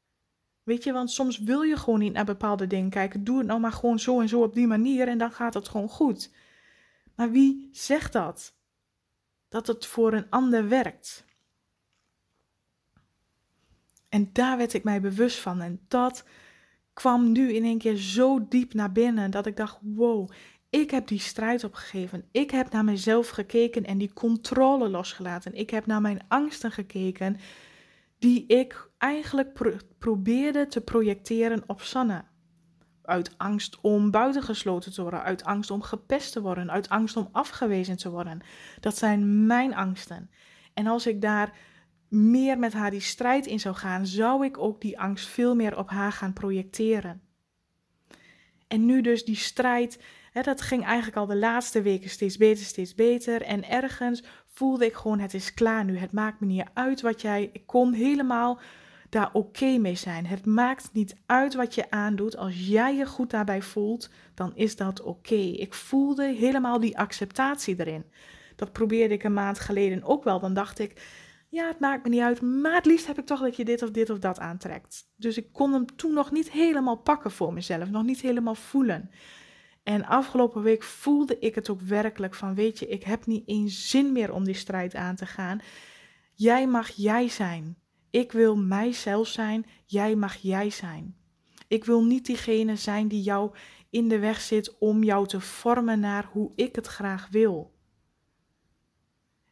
Weet 0.63 0.85
je, 0.85 0.93
want 0.93 1.11
soms 1.11 1.39
wil 1.39 1.63
je 1.63 1.77
gewoon 1.77 1.99
niet 1.99 2.13
naar 2.13 2.25
bepaalde 2.25 2.67
dingen 2.67 2.91
kijken. 2.91 3.25
Doe 3.25 3.39
het 3.39 3.47
nou 3.47 3.61
maar 3.61 3.73
gewoon 3.73 3.99
zo 3.99 4.21
en 4.21 4.29
zo 4.29 4.43
op 4.43 4.55
die 4.55 4.67
manier 4.67 5.09
en 5.09 5.19
dan 5.19 5.33
gaat 5.33 5.55
het 5.55 5.69
gewoon 5.69 5.89
goed. 5.89 6.31
Maar 7.17 7.31
wie 7.31 7.69
zegt 7.73 8.13
dat? 8.13 8.55
Dat 9.49 9.67
het 9.67 9.87
voor 9.87 10.13
een 10.13 10.31
ander 10.31 10.69
werkt. 10.69 11.25
En 14.09 14.31
daar 14.33 14.57
werd 14.57 14.75
ik 14.75 14.85
mij 14.85 15.01
bewust 15.01 15.39
van. 15.39 15.61
En 15.61 15.81
dat 15.89 16.25
kwam 16.93 17.33
nu 17.33 17.53
in 17.53 17.65
één 17.65 17.79
keer 17.79 17.97
zo 17.97 18.49
diep 18.49 18.75
naar 18.75 18.93
binnen 18.93 19.31
dat 19.31 19.47
ik 19.47 19.57
dacht: 19.57 19.79
wow, 19.81 20.31
ik 20.73 20.91
heb 20.91 21.07
die 21.07 21.19
strijd 21.19 21.65
opgegeven. 21.65 22.25
Ik 22.31 22.51
heb 22.51 22.73
naar 22.73 22.85
mezelf 22.85 23.29
gekeken 23.29 23.85
en 23.85 23.99
die 23.99 24.13
controle 24.13 24.89
losgelaten. 24.89 25.55
Ik 25.55 25.71
heb 25.71 25.87
naar 25.87 26.01
mijn 26.01 26.21
angsten 26.29 26.73
gekeken, 26.73 27.37
die 28.19 28.47
ik 28.47 28.91
eigenlijk 28.99 29.79
probeerde 29.99 30.67
te 30.67 30.81
projecteren 30.81 31.63
op 31.67 31.81
Sanne. 31.83 32.25
Uit 33.03 33.39
angst 33.39 33.81
om 33.81 34.11
buitengesloten 34.11 34.93
te 34.93 35.03
worden, 35.03 35.23
uit 35.23 35.45
angst 35.45 35.71
om 35.71 35.83
gepest 35.83 36.33
te 36.33 36.41
worden, 36.41 36.71
uit 36.71 36.89
angst 36.89 37.17
om 37.17 37.29
afgewezen 37.33 37.97
te 37.97 38.11
worden. 38.11 38.41
Dat 38.81 38.97
zijn 38.97 39.47
mijn 39.47 39.75
angsten. 39.75 40.31
En 40.75 40.87
als 40.87 41.07
ik 41.07 41.21
daar 41.21 41.57
meer 42.09 42.59
met 42.59 42.73
haar 42.73 42.91
die 42.91 43.01
strijd 43.01 43.47
in 43.47 43.61
zou 43.61 43.75
gaan, 43.75 44.07
zou 44.07 44.45
ik 44.45 44.59
ook 44.59 44.81
die 44.81 45.01
angst 45.01 45.29
veel 45.29 45.55
meer 45.55 45.79
op 45.79 45.89
haar 45.89 46.13
gaan 46.13 46.33
projecteren. 46.33 47.23
En 48.69 48.87
nu 48.87 49.01
dus 49.01 49.25
die 49.25 49.37
strijd 49.37 49.99
dat 50.33 50.61
ging 50.61 50.85
eigenlijk 50.85 51.17
al 51.17 51.27
de 51.27 51.37
laatste 51.37 51.83
weken 51.83 52.11
steeds 52.11 52.37
beter, 52.37 52.65
steeds 52.65 52.95
beter. 52.95 53.43
En 53.43 53.69
ergens 53.69 54.23
voelde 54.47 54.87
ik 54.87 54.95
gewoon, 54.95 55.19
het 55.19 55.35
is 55.35 55.55
klaar 55.55 55.85
nu. 55.85 55.99
Het 55.99 56.13
maakt 56.13 56.41
me 56.41 56.47
niet 56.47 56.69
uit 56.75 57.01
wat 57.01 57.21
jij... 57.21 57.51
Ik 57.53 57.67
kon 57.67 57.93
helemaal 57.93 58.61
daar 59.09 59.31
oké 59.33 59.79
mee 59.79 59.95
zijn. 59.95 60.27
Het 60.27 60.47
maakt 60.47 60.91
niet 60.93 61.17
uit 61.27 61.55
wat 61.55 61.75
je 61.75 61.91
aandoet. 61.91 62.37
Als 62.37 62.67
jij 62.67 62.97
je 62.97 63.07
goed 63.07 63.31
daarbij 63.31 63.63
voelt, 63.63 64.11
dan 64.35 64.53
is 64.55 64.77
dat 64.77 65.03
oké. 65.03 65.35
Ik 65.35 65.75
voelde 65.75 66.25
helemaal 66.25 66.81
die 66.81 66.99
acceptatie 66.99 67.81
erin. 67.81 68.05
Dat 68.57 68.73
probeerde 68.73 69.15
ik 69.15 69.25
een 69.25 69.35
maand 69.35 69.61
geleden 69.61 70.03
ook 70.03 70.25
wel. 70.25 70.41
Dan 70.41 70.55
dacht 70.55 70.79
ik, 70.79 71.03
ja, 71.49 71.67
het 71.67 71.81
maakt 71.81 72.03
me 72.03 72.09
niet 72.09 72.21
uit, 72.21 72.41
maar 72.41 72.75
het 72.75 72.87
liefst 72.87 73.07
heb 73.07 73.19
ik 73.19 73.27
toch 73.27 73.41
dat 73.41 73.57
je 73.57 73.65
dit 73.65 73.83
of 73.83 73.91
dit 73.91 74.11
of 74.11 74.19
dat 74.19 74.39
aantrekt. 74.39 75.11
Dus 75.17 75.37
ik 75.37 75.53
kon 75.53 75.73
hem 75.73 75.97
toen 75.97 76.13
nog 76.13 76.31
niet 76.31 76.51
helemaal 76.51 76.97
pakken 76.97 77.31
voor 77.31 77.53
mezelf, 77.53 77.91
nog 77.91 78.03
niet 78.03 78.21
helemaal 78.21 78.55
voelen. 78.55 79.11
En 79.83 80.05
afgelopen 80.07 80.63
week 80.63 80.83
voelde 80.83 81.39
ik 81.39 81.55
het 81.55 81.69
ook 81.69 81.81
werkelijk 81.81 82.35
van, 82.35 82.55
weet 82.55 82.79
je, 82.79 82.87
ik 82.87 83.03
heb 83.03 83.27
niet 83.27 83.49
eens 83.49 83.89
zin 83.91 84.13
meer 84.13 84.33
om 84.33 84.45
die 84.45 84.55
strijd 84.55 84.95
aan 84.95 85.17
te 85.17 85.27
gaan. 85.27 85.61
Jij 86.35 86.67
mag 86.67 86.89
jij 86.89 87.29
zijn. 87.29 87.77
Ik 88.11 88.33
wil 88.33 88.57
mijzelf 88.57 89.29
zijn, 89.29 89.67
jij 89.87 90.15
mag 90.15 90.37
jij 90.37 90.71
zijn. 90.71 91.17
Ik 91.69 91.85
wil 91.85 92.05
niet 92.05 92.27
diegene 92.27 92.77
zijn 92.77 93.09
die 93.09 93.23
jou 93.23 93.55
in 93.91 94.09
de 94.09 94.19
weg 94.19 94.41
zit 94.41 94.79
om 94.79 95.05
jou 95.05 95.27
te 95.27 95.41
vormen 95.41 96.01
naar 96.01 96.29
hoe 96.33 96.53
ik 96.55 96.75
het 96.75 96.87
graag 96.87 97.29
wil. 97.31 97.75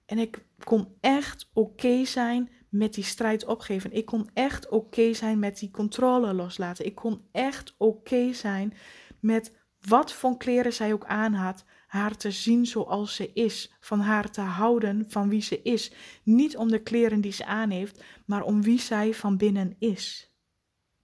En 0.06 0.18
ik 0.18 0.46
kon 0.64 0.96
echt 1.00 1.50
oké 1.52 2.04
zijn 2.04 2.50
met 2.68 2.94
die 2.94 3.04
strijd 3.04 3.44
opgeven. 3.44 3.92
Ik 3.92 4.06
kon 4.06 4.30
echt 4.34 4.68
oké 4.68 5.14
zijn 5.14 5.38
met 5.38 5.58
die 5.58 5.70
controle 5.70 6.34
loslaten. 6.34 6.86
Ik 6.86 6.94
kon 6.94 7.24
echt 7.32 7.74
oké 7.78 8.32
zijn 8.32 8.74
met 9.20 9.59
wat 9.88 10.12
voor 10.12 10.36
kleren 10.36 10.72
zij 10.72 10.92
ook 10.92 11.04
aan 11.04 11.32
had, 11.32 11.64
haar 11.86 12.16
te 12.16 12.30
zien 12.30 12.66
zoals 12.66 13.14
ze 13.14 13.32
is, 13.32 13.72
van 13.80 14.00
haar 14.00 14.30
te 14.30 14.40
houden 14.40 15.04
van 15.08 15.28
wie 15.28 15.42
ze 15.42 15.62
is. 15.62 15.92
Niet 16.22 16.56
om 16.56 16.68
de 16.68 16.82
kleren 16.82 17.20
die 17.20 17.32
ze 17.32 17.44
aan 17.44 17.70
heeft, 17.70 18.04
maar 18.26 18.42
om 18.42 18.62
wie 18.62 18.80
zij 18.80 19.14
van 19.14 19.36
binnen 19.36 19.76
is. 19.78 20.34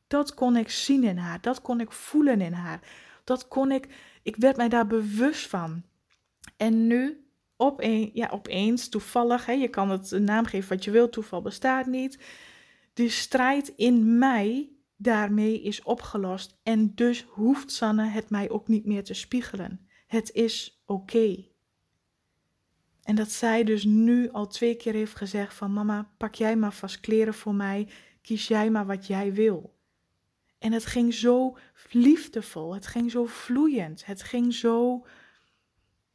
Dat 0.07 0.35
kon 0.35 0.57
ik 0.57 0.71
zien 0.71 1.05
in 1.05 1.17
haar, 1.17 1.41
dat 1.41 1.63
kon 1.63 1.81
ik 1.81 1.93
voelen 1.93 2.41
in 2.41 2.53
haar. 2.53 2.81
Dat 3.25 3.49
kon 3.49 3.73
ik, 3.73 3.89
ik 4.23 4.37
werd 4.37 4.57
mij 4.57 4.69
daar 4.69 4.87
bewust 4.87 5.49
van. 5.49 5.83
En 6.57 6.87
nu, 6.87 7.27
ja, 8.13 8.29
opeens, 8.31 8.89
toevallig, 8.89 9.47
hè, 9.47 9.53
je 9.53 9.69
kan 9.69 9.91
het 9.91 10.11
een 10.11 10.25
naam 10.25 10.45
geven 10.45 10.69
wat 10.69 10.85
je 10.85 10.91
wilt, 10.91 11.13
toeval 11.13 11.43
bestaat 11.43 11.87
niet. 11.87 12.19
De 12.95 13.09
strijd 13.09 13.69
in 13.69 14.19
mij 14.19 14.76
daarmee 14.97 15.63
is 15.63 15.83
opgelost. 15.83 16.59
En 16.63 16.95
dus 16.95 17.23
hoeft 17.23 17.73
Sanne 17.73 18.05
het 18.05 18.31
mij 18.31 18.51
ook 18.51 18.69
niet 18.69 18.87
meer 18.87 19.05
te 19.05 19.15
spiegelen. 19.15 19.89
Het 20.07 20.33
is 20.33 20.83
oké. 20.87 21.45
En 23.03 23.15
dat 23.15 23.31
zij 23.31 23.65
dus 23.65 23.85
nu 23.85 24.31
al 24.31 24.47
twee 24.47 24.77
keer 24.77 24.93
heeft 24.93 25.15
gezegd 25.17 25.55
van 25.55 25.73
mama, 25.73 26.11
pak 26.17 26.35
jij 26.35 26.57
maar 26.57 26.73
vast 26.73 27.01
kleren 27.01 27.35
voor 27.35 27.55
mij, 27.55 27.89
kies 28.23 28.49
jij 28.49 28.71
maar 28.71 28.87
wat 28.87 29.07
jij 29.07 29.33
wil. 29.33 29.75
En 30.59 30.73
het 30.73 30.87
ging 30.87 31.15
zo 31.15 31.57
liefdevol, 31.91 32.75
het 32.75 32.87
ging 32.87 33.11
zo 33.11 33.27
vloeiend, 33.27 34.07
het 34.07 34.23
ging 34.23 34.55
zo, 34.55 35.07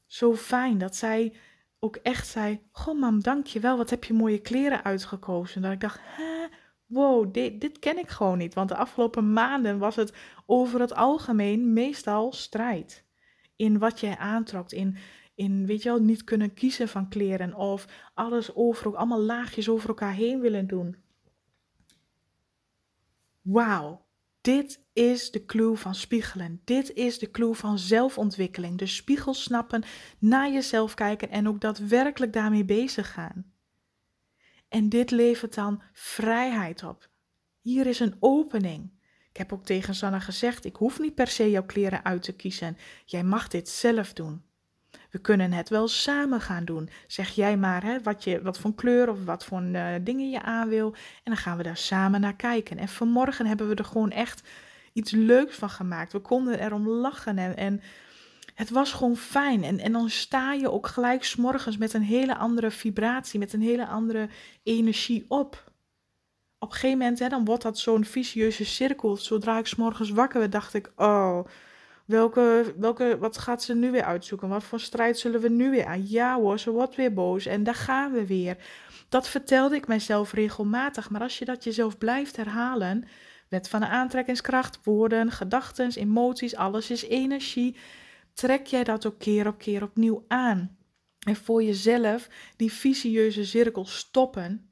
zo 0.05 0.35
fijn 0.35 0.77
dat 0.77 0.95
zij 0.95 1.33
ook 1.79 1.95
echt 1.95 2.27
zei, 2.27 2.61
goh 2.71 2.99
mam, 2.99 3.21
dankjewel, 3.21 3.77
wat 3.77 3.89
heb 3.89 4.03
je 4.03 4.13
mooie 4.13 4.41
kleren 4.41 4.83
uitgekozen. 4.83 5.61
Dat 5.61 5.71
ik 5.71 5.79
dacht, 5.79 5.99
hè, 6.03 6.40
wow, 6.91 7.33
dit, 7.33 7.61
dit 7.61 7.79
ken 7.79 7.97
ik 7.97 8.09
gewoon 8.09 8.37
niet. 8.37 8.53
Want 8.53 8.69
de 8.69 8.75
afgelopen 8.75 9.33
maanden 9.33 9.77
was 9.77 9.95
het 9.95 10.13
over 10.45 10.79
het 10.79 10.93
algemeen 10.93 11.73
meestal 11.73 12.33
strijd. 12.33 13.05
In 13.55 13.77
wat 13.79 13.99
jij 13.99 14.17
aantrok, 14.17 14.71
in, 14.71 14.97
in 15.35 15.65
weet 15.65 15.83
je 15.83 15.89
wel, 15.89 16.01
niet 16.01 16.23
kunnen 16.23 16.53
kiezen 16.53 16.87
van 16.87 17.09
kleren 17.09 17.53
of 17.53 17.85
alles 18.13 18.55
over, 18.55 18.95
allemaal 18.95 19.21
laagjes 19.21 19.69
over 19.69 19.89
elkaar 19.89 20.13
heen 20.13 20.39
willen 20.39 20.67
doen. 20.67 20.95
Wauw, 23.41 24.05
dit 24.41 24.85
is 24.93 25.31
de 25.31 25.45
clue 25.45 25.75
van 25.75 25.95
spiegelen. 25.95 26.61
Dit 26.63 26.93
is 26.93 27.19
de 27.19 27.31
clue 27.31 27.53
van 27.53 27.79
zelfontwikkeling. 27.79 28.77
De 28.77 28.85
spiegel 28.85 29.33
snappen, 29.33 29.83
naar 30.19 30.51
jezelf 30.51 30.93
kijken 30.93 31.29
en 31.29 31.47
ook 31.47 31.61
daadwerkelijk 31.61 32.33
daarmee 32.33 32.65
bezig 32.65 33.11
gaan. 33.11 33.50
En 34.71 34.89
dit 34.89 35.11
levert 35.11 35.53
dan 35.53 35.81
vrijheid 35.93 36.83
op. 36.83 37.09
Hier 37.61 37.87
is 37.87 37.99
een 37.99 38.15
opening. 38.19 38.91
Ik 39.29 39.37
heb 39.37 39.53
ook 39.53 39.65
tegen 39.65 39.95
Sanne 39.95 40.19
gezegd: 40.19 40.65
ik 40.65 40.75
hoef 40.75 40.99
niet 40.99 41.15
per 41.15 41.27
se 41.27 41.49
jouw 41.49 41.65
kleren 41.65 42.05
uit 42.05 42.23
te 42.23 42.33
kiezen. 42.33 42.77
Jij 43.05 43.23
mag 43.23 43.47
dit 43.47 43.69
zelf 43.69 44.13
doen. 44.13 44.41
We 45.09 45.19
kunnen 45.19 45.53
het 45.53 45.69
wel 45.69 45.87
samen 45.87 46.41
gaan 46.41 46.65
doen. 46.65 46.89
Zeg 47.07 47.29
jij 47.29 47.57
maar 47.57 47.83
hè, 47.83 48.01
wat, 48.01 48.23
je, 48.23 48.41
wat 48.41 48.59
voor 48.59 48.75
kleur 48.75 49.09
of 49.09 49.25
wat 49.25 49.45
voor 49.45 49.61
uh, 49.61 49.95
dingen 50.01 50.29
je 50.29 50.41
aan 50.41 50.69
wil. 50.69 50.93
En 50.93 51.21
dan 51.23 51.37
gaan 51.37 51.57
we 51.57 51.63
daar 51.63 51.77
samen 51.77 52.21
naar 52.21 52.35
kijken. 52.35 52.77
En 52.77 52.87
vanmorgen 52.87 53.45
hebben 53.45 53.67
we 53.67 53.75
er 53.75 53.85
gewoon 53.85 54.11
echt 54.11 54.47
iets 54.93 55.11
leuks 55.11 55.55
van 55.55 55.69
gemaakt. 55.69 56.11
We 56.11 56.19
konden 56.19 56.59
erom 56.59 56.87
lachen 56.87 57.37
en, 57.37 57.57
en 57.57 57.81
het 58.61 58.69
was 58.69 58.91
gewoon 58.91 59.17
fijn. 59.17 59.63
En, 59.63 59.79
en 59.79 59.91
dan 59.91 60.09
sta 60.09 60.53
je 60.53 60.71
ook 60.71 60.87
gelijk 60.87 61.23
s'morgens 61.23 61.77
met 61.77 61.93
een 61.93 62.01
hele 62.01 62.35
andere 62.37 62.71
vibratie, 62.71 63.39
met 63.39 63.53
een 63.53 63.61
hele 63.61 63.87
andere 63.87 64.29
energie 64.63 65.25
op. 65.27 65.71
Op 66.59 66.67
een 66.67 66.73
gegeven 66.73 66.97
moment, 66.97 67.19
hè, 67.19 67.29
dan 67.29 67.45
wordt 67.45 67.63
dat 67.63 67.79
zo'n 67.79 68.05
vicieuze 68.05 68.65
cirkel. 68.65 69.17
Zodra 69.17 69.57
ik 69.57 69.67
s'morgens 69.67 70.09
wakker 70.09 70.39
werd, 70.39 70.51
dacht 70.51 70.73
ik, 70.73 70.91
oh, 70.95 71.39
welke, 72.05 72.73
welke, 72.77 73.17
wat 73.19 73.37
gaat 73.37 73.63
ze 73.63 73.75
nu 73.75 73.91
weer 73.91 74.03
uitzoeken? 74.03 74.49
Wat 74.49 74.63
voor 74.63 74.79
strijd 74.79 75.19
zullen 75.19 75.41
we 75.41 75.49
nu 75.49 75.69
weer 75.69 75.85
aan? 75.85 76.07
Ja 76.07 76.35
hoor, 76.35 76.59
ze 76.59 76.71
wordt 76.71 76.95
weer 76.95 77.13
boos 77.13 77.45
en 77.45 77.63
daar 77.63 77.75
gaan 77.75 78.11
we 78.11 78.25
weer. 78.25 78.57
Dat 79.09 79.27
vertelde 79.27 79.75
ik 79.75 79.87
mijzelf 79.87 80.33
regelmatig, 80.33 81.09
maar 81.09 81.21
als 81.21 81.39
je 81.39 81.45
dat 81.45 81.63
jezelf 81.63 81.97
blijft 81.97 82.35
herhalen, 82.35 83.03
wet 83.49 83.69
van 83.69 83.79
de 83.79 83.87
aantrekkingskracht, 83.87 84.79
woorden, 84.83 85.31
gedachten, 85.31 85.91
emoties, 85.95 86.55
alles 86.55 86.91
is 86.91 87.05
energie 87.05 87.75
trek 88.33 88.67
jij 88.67 88.83
dat 88.83 89.05
ook 89.05 89.19
keer 89.19 89.47
op 89.47 89.57
keer 89.57 89.83
opnieuw 89.83 90.25
aan. 90.27 90.77
En 91.19 91.35
voor 91.35 91.63
jezelf 91.63 92.29
die 92.55 92.71
vicieuze 92.71 93.45
cirkel 93.45 93.85
stoppen 93.85 94.69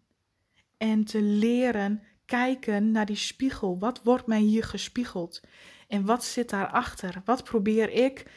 en 0.77 1.03
te 1.03 1.21
leren 1.21 2.03
kijken 2.25 2.91
naar 2.91 3.05
die 3.05 3.15
spiegel. 3.15 3.79
Wat 3.79 4.03
wordt 4.03 4.27
mij 4.27 4.39
hier 4.39 4.63
gespiegeld? 4.63 5.41
En 5.87 6.05
wat 6.05 6.23
zit 6.25 6.49
daarachter? 6.49 7.21
Wat 7.25 7.43
probeer 7.43 7.89
ik 7.89 8.31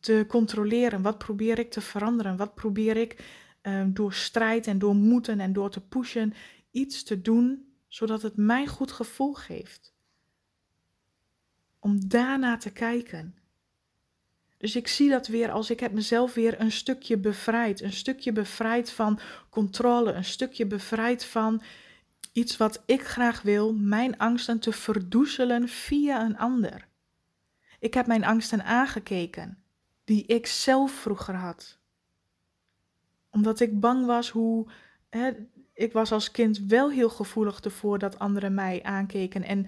te 0.00 0.24
controleren? 0.28 1.02
Wat 1.02 1.18
probeer 1.18 1.58
ik 1.58 1.70
te 1.70 1.80
veranderen? 1.80 2.36
Wat 2.36 2.54
probeer 2.54 2.96
ik 2.96 3.24
ehm, 3.60 3.92
door 3.92 4.12
strijd 4.12 4.66
en 4.66 4.78
door 4.78 4.94
moeten 4.94 5.40
en 5.40 5.52
door 5.52 5.70
te 5.70 5.80
pushen 5.80 6.34
iets 6.70 7.02
te 7.02 7.20
doen 7.20 7.72
zodat 7.88 8.22
het 8.22 8.36
mij 8.36 8.66
goed 8.66 8.92
gevoel 8.92 9.34
geeft? 9.34 9.94
Om 11.78 12.08
daarna 12.08 12.56
te 12.56 12.72
kijken. 12.72 13.38
Dus 14.58 14.76
ik 14.76 14.88
zie 14.88 15.10
dat 15.10 15.26
weer 15.26 15.50
als 15.50 15.70
ik 15.70 15.80
heb 15.80 15.92
mezelf 15.92 16.34
weer 16.34 16.60
een 16.60 16.72
stukje 16.72 17.18
bevrijd. 17.18 17.80
Een 17.80 17.92
stukje 17.92 18.32
bevrijd 18.32 18.90
van 18.90 19.18
controle. 19.50 20.12
Een 20.12 20.24
stukje 20.24 20.66
bevrijd 20.66 21.24
van 21.24 21.62
iets 22.32 22.56
wat 22.56 22.82
ik 22.86 23.02
graag 23.02 23.42
wil. 23.42 23.74
Mijn 23.74 24.18
angsten 24.18 24.58
te 24.58 24.72
verdoezelen 24.72 25.68
via 25.68 26.24
een 26.24 26.38
ander. 26.38 26.88
Ik 27.78 27.94
heb 27.94 28.06
mijn 28.06 28.24
angsten 28.24 28.64
aangekeken. 28.64 29.62
Die 30.04 30.26
ik 30.26 30.46
zelf 30.46 30.92
vroeger 30.92 31.34
had. 31.34 31.78
Omdat 33.30 33.60
ik 33.60 33.80
bang 33.80 34.06
was 34.06 34.30
hoe. 34.30 34.70
Hè, 35.08 35.30
ik 35.72 35.92
was 35.92 36.12
als 36.12 36.30
kind 36.30 36.58
wel 36.58 36.90
heel 36.90 37.10
gevoelig 37.10 37.60
ervoor 37.60 37.98
dat 37.98 38.18
anderen 38.18 38.54
mij 38.54 38.82
aankeken. 38.82 39.42
En 39.42 39.66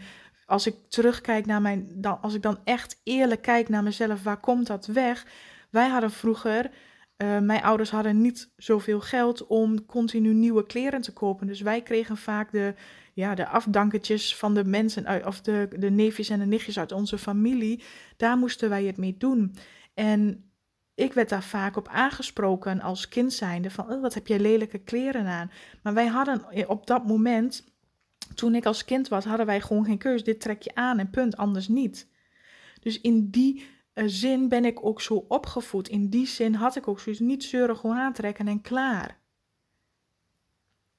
als 0.50 0.66
ik 0.66 0.74
terugkijk 0.88 1.46
naar 1.46 1.62
mijn, 1.62 1.88
dan, 1.94 2.20
als 2.20 2.34
ik 2.34 2.42
dan 2.42 2.58
echt 2.64 3.00
eerlijk 3.02 3.42
kijk 3.42 3.68
naar 3.68 3.82
mezelf, 3.82 4.22
waar 4.22 4.40
komt 4.40 4.66
dat 4.66 4.86
weg? 4.86 5.26
Wij 5.70 5.88
hadden 5.88 6.10
vroeger, 6.10 6.70
uh, 7.16 7.38
mijn 7.38 7.62
ouders 7.62 7.90
hadden 7.90 8.20
niet 8.20 8.50
zoveel 8.56 9.00
geld 9.00 9.46
om 9.46 9.86
continu 9.86 10.32
nieuwe 10.32 10.66
kleren 10.66 11.00
te 11.00 11.12
kopen. 11.12 11.46
Dus 11.46 11.60
wij 11.60 11.82
kregen 11.82 12.16
vaak 12.16 12.52
de, 12.52 12.74
ja, 13.14 13.34
de 13.34 13.46
afdankertjes 13.46 14.36
van 14.36 14.54
de 14.54 14.64
mensen, 14.64 15.26
of 15.26 15.40
de, 15.40 15.68
de 15.78 15.90
neefjes 15.90 16.28
en 16.28 16.38
de 16.38 16.46
nichtjes 16.46 16.78
uit 16.78 16.92
onze 16.92 17.18
familie. 17.18 17.82
Daar 18.16 18.36
moesten 18.36 18.68
wij 18.68 18.84
het 18.84 18.96
mee 18.96 19.16
doen. 19.18 19.54
En 19.94 20.50
ik 20.94 21.12
werd 21.12 21.28
daar 21.28 21.42
vaak 21.42 21.76
op 21.76 21.88
aangesproken 21.88 22.80
als 22.80 23.08
kind 23.08 23.32
zijnde 23.32 23.70
van, 23.70 23.92
oh, 23.92 24.00
wat 24.00 24.14
heb 24.14 24.26
je 24.26 24.40
lelijke 24.40 24.78
kleren 24.78 25.26
aan. 25.26 25.50
Maar 25.82 25.94
wij 25.94 26.06
hadden 26.06 26.68
op 26.68 26.86
dat 26.86 27.06
moment 27.06 27.69
toen 28.34 28.54
ik 28.54 28.66
als 28.66 28.84
kind 28.84 29.08
was, 29.08 29.24
hadden 29.24 29.46
wij 29.46 29.60
gewoon 29.60 29.84
geen 29.84 29.98
keus. 29.98 30.24
Dit 30.24 30.40
trek 30.40 30.62
je 30.62 30.74
aan 30.74 30.98
en 30.98 31.10
punt, 31.10 31.36
anders 31.36 31.68
niet. 31.68 32.08
Dus 32.80 33.00
in 33.00 33.30
die 33.30 33.66
uh, 33.94 34.04
zin 34.06 34.48
ben 34.48 34.64
ik 34.64 34.84
ook 34.84 35.00
zo 35.00 35.24
opgevoed. 35.28 35.88
In 35.88 36.08
die 36.08 36.26
zin 36.26 36.54
had 36.54 36.76
ik 36.76 36.88
ook 36.88 37.00
zoiets 37.00 37.20
niet 37.20 37.44
zeuren, 37.44 37.76
gewoon 37.76 37.96
aantrekken 37.96 38.48
en 38.48 38.60
klaar. 38.60 39.18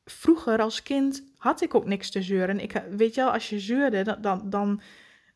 Vroeger 0.05 0.61
als 0.61 0.83
kind 0.83 1.23
had 1.37 1.61
ik 1.61 1.75
ook 1.75 1.85
niks 1.85 2.09
te 2.09 2.21
zeuren. 2.21 2.59
Ik, 2.59 2.73
eh, 2.73 2.83
weet 2.83 3.15
je 3.15 3.21
wel, 3.21 3.31
als 3.31 3.49
je 3.49 3.59
zeurde, 3.59 4.03
dan, 4.03 4.21
dan, 4.21 4.49
dan 4.49 4.81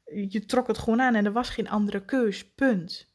je 0.05 0.45
trok 0.45 0.67
het 0.67 0.77
gewoon 0.77 1.01
aan 1.01 1.15
en 1.15 1.25
er 1.25 1.31
was 1.31 1.49
geen 1.49 1.69
andere 1.69 2.05
keus, 2.05 2.45
punt. 2.45 3.14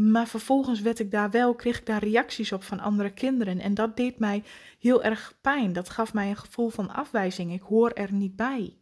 Maar 0.00 0.28
vervolgens 0.28 0.80
werd 0.80 0.98
ik 0.98 1.10
daar 1.10 1.30
wel, 1.30 1.54
kreeg 1.54 1.78
ik 1.78 1.86
daar 1.86 2.04
reacties 2.04 2.52
op 2.52 2.62
van 2.62 2.80
andere 2.80 3.12
kinderen. 3.12 3.60
En 3.60 3.74
dat 3.74 3.96
deed 3.96 4.18
mij 4.18 4.44
heel 4.78 5.02
erg 5.02 5.38
pijn. 5.40 5.72
Dat 5.72 5.88
gaf 5.88 6.14
mij 6.14 6.28
een 6.28 6.36
gevoel 6.36 6.68
van 6.68 6.90
afwijzing. 6.90 7.52
Ik 7.52 7.60
hoor 7.60 7.90
er 7.90 8.12
niet 8.12 8.36
bij. 8.36 8.78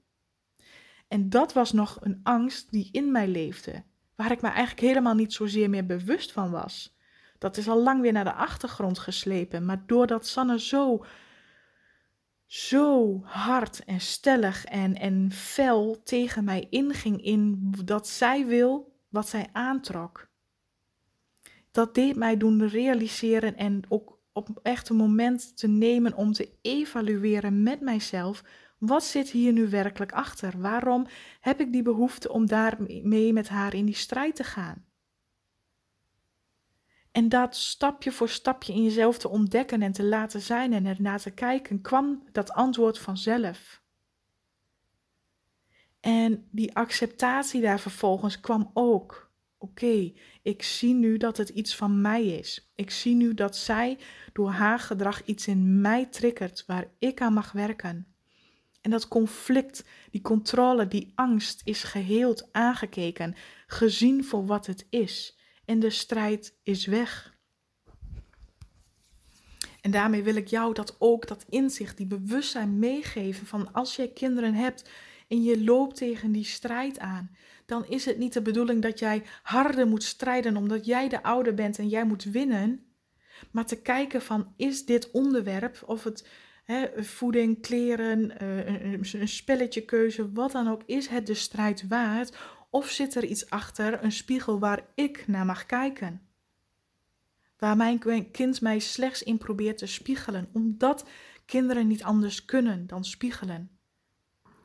En 1.09 1.29
dat 1.29 1.53
was 1.53 1.73
nog 1.73 1.99
een 2.01 2.21
angst 2.23 2.71
die 2.71 2.89
in 2.93 3.11
mij 3.11 3.29
leefde. 3.29 3.85
Waar 4.15 4.31
ik 4.31 4.41
me 4.41 4.49
eigenlijk 4.49 4.81
helemaal 4.81 5.15
niet 5.15 5.33
zozeer 5.33 5.71
meer 5.71 5.87
bewust 5.87 6.33
van 6.33 6.51
was. 6.51 6.97
Dat 7.39 7.57
is 7.57 7.69
al 7.69 7.83
lang 7.83 8.01
weer 8.01 8.13
naar 8.13 8.25
de 8.25 8.33
achtergrond 8.33 8.99
geslepen. 8.99 9.65
Maar 9.65 9.83
doordat 9.87 10.27
Sanne 10.27 10.61
zo, 10.61 11.05
zo 12.47 13.21
hard 13.25 13.85
en 13.85 14.01
stellig 14.01 14.65
en, 14.65 14.95
en 14.95 15.33
fel 15.33 16.03
tegen 16.03 16.45
mij 16.45 16.67
inging 16.71 17.23
in 17.23 17.73
dat 17.85 18.09
zij 18.09 18.47
wil 18.47 18.99
wat 19.09 19.29
zij 19.29 19.49
aantrok 19.53 20.27
dat 21.77 21.95
deed 21.95 22.17
mij 22.17 22.37
doen 22.37 22.69
realiseren 22.69 23.57
en 23.57 23.83
ook 23.89 24.19
op 24.33 24.61
echt 24.63 24.89
een 24.89 24.97
moment 24.97 25.57
te 25.57 25.69
nemen 25.69 26.15
om 26.15 26.33
te 26.33 26.51
evalueren 26.63 27.63
met 27.63 27.81
mijzelf. 27.81 28.45
Wat 28.79 29.05
zit 29.05 29.31
hier 29.31 29.53
nu 29.53 29.69
werkelijk 29.69 30.13
achter? 30.13 30.61
Waarom 30.61 31.07
heb 31.41 31.61
ik 31.61 31.73
die 31.73 31.83
behoefte 31.83 32.33
om 32.33 32.47
daarmee 32.47 33.33
met 33.33 33.49
haar 33.49 33.75
in 33.75 33.85
die 33.85 33.95
strijd 33.95 34.37
te 34.37 34.45
gaan? 34.45 34.85
En 37.13 37.29
dat 37.29 37.57
stapje 37.57 38.13
voor 38.13 38.29
stapje 38.29 38.73
in 38.73 38.83
jezelf 38.83 39.19
te 39.19 39.29
ontdekken 39.29 39.83
en 39.83 39.93
te 39.93 40.05
laten 40.05 40.41
zijn 40.41 40.73
en 40.73 40.87
ernaar 40.87 41.21
te 41.21 41.31
kijken, 41.31 41.81
kwam 41.81 42.23
dat 42.33 42.53
antwoord 42.53 42.99
vanzelf. 42.99 43.83
En 46.01 46.49
die 46.51 46.77
acceptatie 46.77 47.61
daar 47.61 47.81
vervolgens 47.81 48.41
kwam 48.41 48.71
ook 48.75 49.26
oké, 49.59 50.13
ik 50.43 50.63
zie 50.63 50.95
nu 50.95 51.17
dat 51.17 51.37
het 51.37 51.49
iets 51.49 51.77
van 51.77 52.01
mij 52.01 52.27
is. 52.27 52.73
Ik 52.75 52.91
zie 52.91 53.15
nu 53.15 53.35
dat 53.35 53.57
zij 53.57 53.99
door 54.33 54.51
haar 54.51 54.79
gedrag 54.79 55.25
iets 55.25 55.47
in 55.47 55.81
mij 55.81 56.07
triggert 56.07 56.65
waar 56.67 56.91
ik 56.99 57.21
aan 57.21 57.33
mag 57.33 57.53
werken. 57.53 58.07
En 58.81 58.91
dat 58.91 59.09
conflict, 59.09 59.85
die 60.11 60.21
controle, 60.21 60.89
die 60.89 61.13
angst 61.15 61.61
is 61.65 61.83
geheeld, 61.83 62.53
aangekeken, 62.53 63.35
gezien 63.67 64.25
voor 64.25 64.47
wat 64.47 64.67
het 64.67 64.87
is. 64.91 65.39
En 65.65 65.81
de 65.81 65.91
strijd 65.91 66.59
is 66.63 66.87
weg. 66.87 67.35
En 69.81 69.91
daarmee 69.91 70.23
wil 70.23 70.37
ik 70.37 70.49
jou 70.49 70.75
dat 70.75 70.97
ook, 70.99 71.27
dat 71.27 71.45
inzicht, 71.49 71.97
die 71.97 72.07
bewustzijn 72.07 72.79
meegeven 72.79 73.47
van 73.47 73.73
als 73.73 73.97
jij 73.97 74.09
kinderen 74.09 74.55
hebt 74.55 74.91
en 75.29 75.43
je 75.43 75.65
loopt 75.65 75.97
tegen 75.97 76.33
die 76.33 76.45
strijd 76.45 76.99
aan, 76.99 77.37
dan 77.67 77.87
is 77.87 78.05
het 78.05 78.19
niet 78.19 78.33
de 78.33 78.43
bedoeling 78.43 78.83
dat 78.83 78.99
jij 78.99 79.23
harder 79.43 79.87
moet 79.87 80.03
strijden 80.03 80.57
omdat 80.57 80.87
jij 80.87 81.09
de 81.09 81.23
ouder 81.23 81.55
bent 81.55 81.79
en 81.79 81.89
jij 81.89 82.05
moet 82.05 82.25
winnen. 82.25 82.87
Maar 83.51 83.67
te 83.67 83.83
kijken 83.83 84.23
van 84.23 84.53
is 84.57 84.85
dit 84.85 85.11
onderwerp, 85.11 85.83
of 85.87 86.05
het 86.05 86.29
hè, 86.65 87.05
voeding, 87.05 87.61
kleren, 87.61 88.43
uh, 88.43 88.93
een, 88.93 89.29
spelletje 89.29 90.31
wat 90.33 90.53
dan 90.53 90.69
ook, 90.69 90.83
is 90.87 91.07
het 91.07 91.27
de 91.27 91.35
strijd 91.35 91.89
waard? 91.89 92.37
Of 92.71 92.91
zit 92.91 93.15
er 93.15 93.25
iets 93.25 93.51
achter, 93.51 94.05
een 94.05 94.13
spiegel 94.13 94.59
waar 94.59 94.87
ik 94.95 95.27
naar 95.27 95.45
mag 95.45 95.67
kijken? 95.67 96.21
Waar 97.59 97.77
mijn 97.77 98.31
kind 98.31 98.61
mij 98.61 98.79
slechts 98.79 99.23
in 99.23 99.39
probeert 99.39 99.79
te 99.79 99.87
spiegelen, 99.87 100.49
omdat 100.53 101.07
kinderen 101.47 101.87
niet 101.87 102.03
anders 102.03 102.45
kunnen 102.45 102.87
dan 102.87 103.05
spiegelen. 103.05 103.71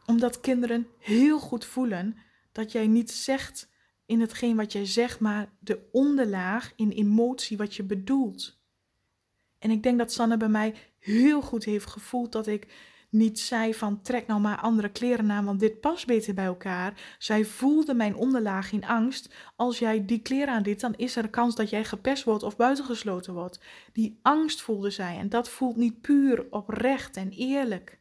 Omdat 0.06 0.40
kinderen 0.40 0.88
heel 0.98 1.40
goed 1.40 1.66
voelen 1.66 2.18
dat 2.52 2.72
jij 2.72 2.88
niet 2.88 3.12
zegt 3.12 3.70
in 4.06 4.20
hetgeen 4.20 4.56
wat 4.56 4.72
jij 4.72 4.86
zegt, 4.86 5.20
maar 5.20 5.50
de 5.60 5.90
onderlaag 5.92 6.74
in 6.76 6.90
emotie 6.90 7.58
wat 7.58 7.76
je 7.76 7.84
bedoelt. 7.84 8.60
En 9.60 9.72
ik 9.72 9.84
denk 9.84 9.98
dat 9.98 10.12
Sanne 10.12 10.38
bij 10.38 10.50
mij 10.50 10.76
heel 11.00 11.42
goed 11.42 11.64
heeft 11.64 11.86
gevoeld 11.86 12.32
dat 12.32 12.48
ik 12.48 12.68
niet 13.10 13.40
zei 13.40 13.74
van 13.74 14.02
trek 14.02 14.28
nou 14.28 14.42
maar 14.42 14.58
andere 14.58 14.90
kleren 14.90 15.32
aan, 15.32 15.46
want 15.46 15.60
dit 15.60 15.80
past 15.80 16.08
beter 16.08 16.34
bij 16.34 16.46
elkaar. 16.46 17.16
Zij 17.18 17.46
voelde 17.46 17.94
mijn 17.94 18.16
onderlaag 18.16 18.72
in 18.72 18.86
angst. 18.86 19.34
Als 19.56 19.80
jij 19.80 20.06
die 20.06 20.22
kleren 20.22 20.54
aandeed, 20.54 20.80
dan 20.80 20.94
is 20.96 21.16
er 21.16 21.30
kans 21.30 21.56
dat 21.56 21.70
jij 21.70 21.84
gepest 21.84 22.24
wordt 22.24 22.44
of 22.44 22.56
buitengesloten 22.56 23.34
wordt. 23.34 23.60
Die 23.94 24.20
angst 24.22 24.62
voelde 24.62 24.90
zij 24.90 25.18
en 25.18 25.30
dat 25.30 25.50
voelt 25.50 25.76
niet 25.76 26.02
puur 26.02 26.46
oprecht 26.50 27.18
en 27.18 27.30
eerlijk. 27.30 28.01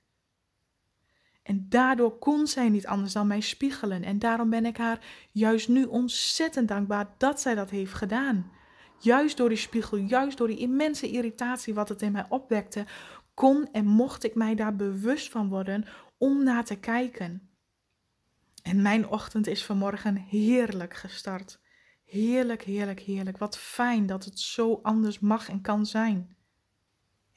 En 1.51 1.67
daardoor 1.69 2.19
kon 2.19 2.47
zij 2.47 2.69
niet 2.69 2.87
anders 2.87 3.13
dan 3.13 3.27
mij 3.27 3.41
spiegelen. 3.41 4.05
En 4.05 4.19
daarom 4.19 4.51
ben 4.51 4.67
ik 4.67 4.77
haar 4.77 4.99
juist 5.33 5.69
nu 5.69 5.85
ontzettend 5.85 6.69
dankbaar 6.69 7.15
dat 7.19 7.41
zij 7.41 7.55
dat 7.55 7.71
heeft 7.71 7.93
gedaan. 7.93 8.51
Juist 8.99 9.37
door 9.37 9.49
die 9.49 9.59
spiegel, 9.59 9.97
juist 9.97 10.39
door 10.39 10.47
die 10.47 10.59
immense 10.59 11.11
irritatie 11.11 11.75
wat 11.75 11.89
het 11.89 12.03
in 12.03 12.13
mij 12.13 12.27
opwekte, 12.29 12.85
kon 13.35 13.69
en 13.73 13.87
mocht 13.87 14.25
ik 14.25 14.35
mij 14.35 14.55
daar 14.55 14.77
bewust 14.77 15.31
van 15.31 15.49
worden 15.49 15.85
om 16.19 16.45
naar 16.45 16.65
te 16.65 16.77
kijken. 16.77 17.51
En 18.63 18.83
mijn 18.83 19.09
ochtend 19.09 19.47
is 19.47 19.65
vanmorgen 19.65 20.17
heerlijk 20.17 20.95
gestart. 20.95 21.61
Heerlijk, 22.05 22.63
heerlijk, 22.63 23.01
heerlijk. 23.01 23.39
Wat 23.39 23.59
fijn 23.59 24.07
dat 24.07 24.25
het 24.25 24.41
zo 24.41 24.79
anders 24.83 25.19
mag 25.19 25.49
en 25.49 25.61
kan 25.61 25.87
zijn. 25.87 26.37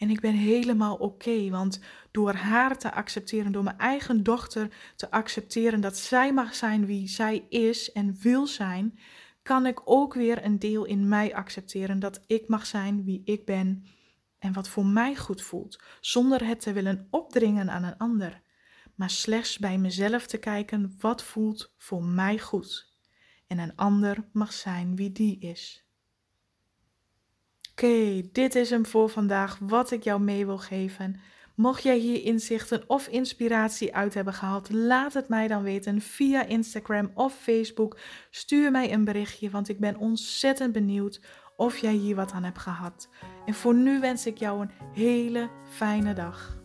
En 0.04 0.10
ik 0.10 0.20
ben 0.20 0.34
helemaal 0.34 0.96
oké, 0.96 1.50
want 1.50 1.80
door 2.12 2.34
haar 2.34 2.78
te 2.78 2.94
accepteren, 2.94 3.52
door 3.52 3.64
mijn 3.64 3.78
eigen 3.78 4.24
dochter 4.24 4.68
te 4.96 5.12
accepteren 5.12 5.82
dat 5.82 5.98
zij 5.98 6.34
mag 6.34 6.56
zijn 6.56 6.86
wie 6.86 7.08
zij 7.08 7.46
is 7.50 7.92
en 7.92 8.18
wil 8.20 8.48
zijn, 8.48 9.00
kan 9.42 9.66
ik 9.66 9.82
ook 9.86 10.14
weer 10.14 10.46
een 10.46 10.60
deel 10.60 10.86
in 10.86 11.08
mij 11.08 11.36
accepteren 11.36 12.00
dat 12.00 12.24
ik 12.28 12.48
mag 12.48 12.66
zijn 12.66 13.04
wie 13.04 13.22
ik 13.26 13.46
ben 13.46 13.86
en 14.40 14.54
wat 14.54 14.68
voor 14.68 14.86
mij 14.86 15.16
goed 15.16 15.42
voelt, 15.42 15.82
zonder 16.02 16.48
het 16.48 16.62
te 16.62 16.74
willen 16.74 17.08
opdringen 17.10 17.70
aan 17.70 17.84
een 17.84 17.98
ander, 17.98 18.42
maar 18.96 19.10
slechts 19.10 19.58
bij 19.58 19.78
mezelf 19.78 20.28
te 20.28 20.38
kijken 20.38 20.96
wat 21.00 21.24
voelt 21.24 21.74
voor 21.78 22.04
mij 22.04 22.40
goed. 22.40 22.92
En 23.48 23.60
een 23.60 23.76
ander 23.76 24.30
mag 24.34 24.54
zijn 24.54 24.96
wie 24.96 25.12
die 25.12 25.40
is. 25.40 25.86
Oké, 27.76 28.22
dit 28.32 28.56
is 28.56 28.70
hem 28.70 28.86
voor 28.86 29.10
vandaag 29.10 29.58
wat 29.60 29.92
ik 29.92 30.04
jou 30.04 30.22
mee 30.22 30.46
wil 30.46 30.58
geven. 30.58 31.20
Mocht 31.56 31.84
jij 31.84 31.98
hier 31.98 32.24
inzichten 32.24 32.84
of 32.88 33.08
inspiratie 33.08 33.96
uit 33.96 34.14
hebben 34.14 34.34
gehaald, 34.34 34.70
laat 34.72 35.14
het 35.14 35.30
mij 35.30 35.48
dan 35.48 35.64
weten 35.64 36.02
via 36.02 36.46
Instagram 36.46 37.12
of 37.14 37.34
Facebook. 37.34 37.98
Stuur 38.30 38.72
mij 38.72 38.94
een 38.94 39.04
berichtje, 39.04 39.50
want 39.50 39.70
ik 39.70 39.80
ben 39.80 39.98
ontzettend 39.98 40.74
benieuwd 40.74 41.22
of 41.56 41.78
jij 41.78 41.94
hier 41.94 42.16
wat 42.16 42.32
aan 42.32 42.44
hebt 42.44 42.60
gehad. 42.60 43.10
En 43.46 43.54
voor 43.54 43.76
nu 43.76 44.00
wens 44.00 44.26
ik 44.26 44.38
jou 44.38 44.62
een 44.62 44.72
hele 44.94 45.50
fijne 45.70 46.14
dag. 46.14 46.58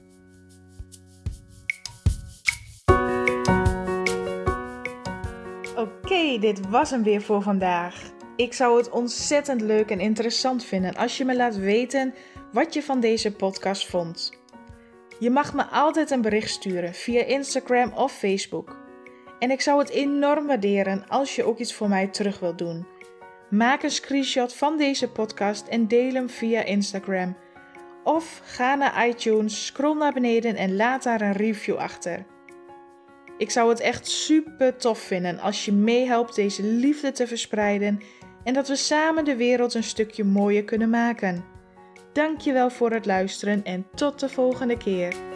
Oké, 5.76 6.38
dit 6.40 6.68
was 6.68 6.90
hem 6.90 7.02
weer 7.02 7.22
voor 7.22 7.42
vandaag. 7.42 8.16
Ik 8.38 8.52
zou 8.52 8.76
het 8.76 8.90
ontzettend 8.90 9.60
leuk 9.60 9.90
en 9.90 10.00
interessant 10.00 10.64
vinden 10.64 10.94
als 10.94 11.16
je 11.16 11.24
me 11.24 11.36
laat 11.36 11.56
weten 11.56 12.14
wat 12.52 12.74
je 12.74 12.82
van 12.82 13.00
deze 13.00 13.32
podcast 13.32 13.86
vond. 13.86 14.32
Je 15.18 15.30
mag 15.30 15.54
me 15.54 15.64
altijd 15.64 16.10
een 16.10 16.20
bericht 16.20 16.50
sturen 16.50 16.94
via 16.94 17.24
Instagram 17.24 17.92
of 17.92 18.12
Facebook. 18.12 18.76
En 19.38 19.50
ik 19.50 19.60
zou 19.60 19.78
het 19.78 19.88
enorm 19.88 20.46
waarderen 20.46 21.08
als 21.08 21.36
je 21.36 21.44
ook 21.44 21.58
iets 21.58 21.74
voor 21.74 21.88
mij 21.88 22.06
terug 22.06 22.38
wilt 22.38 22.58
doen. 22.58 22.86
Maak 23.50 23.82
een 23.82 23.90
screenshot 23.90 24.54
van 24.54 24.76
deze 24.76 25.10
podcast 25.10 25.66
en 25.66 25.88
deel 25.88 26.12
hem 26.12 26.28
via 26.28 26.62
Instagram. 26.62 27.36
Of 28.04 28.40
ga 28.44 28.74
naar 28.74 29.08
iTunes, 29.08 29.66
scroll 29.66 29.96
naar 29.96 30.12
beneden 30.12 30.56
en 30.56 30.76
laat 30.76 31.02
daar 31.02 31.20
een 31.20 31.32
review 31.32 31.76
achter. 31.76 32.26
Ik 33.38 33.50
zou 33.50 33.68
het 33.68 33.80
echt 33.80 34.06
super 34.06 34.76
tof 34.76 34.98
vinden 34.98 35.38
als 35.38 35.64
je 35.64 35.72
meehelpt 35.72 36.34
deze 36.34 36.62
liefde 36.62 37.12
te 37.12 37.26
verspreiden 37.26 38.00
en 38.48 38.54
dat 38.54 38.68
we 38.68 38.76
samen 38.76 39.24
de 39.24 39.36
wereld 39.36 39.74
een 39.74 39.82
stukje 39.82 40.24
mooier 40.24 40.64
kunnen 40.64 40.90
maken. 40.90 41.44
Dankjewel 42.12 42.70
voor 42.70 42.90
het 42.90 43.06
luisteren 43.06 43.64
en 43.64 43.86
tot 43.94 44.20
de 44.20 44.28
volgende 44.28 44.76
keer. 44.76 45.27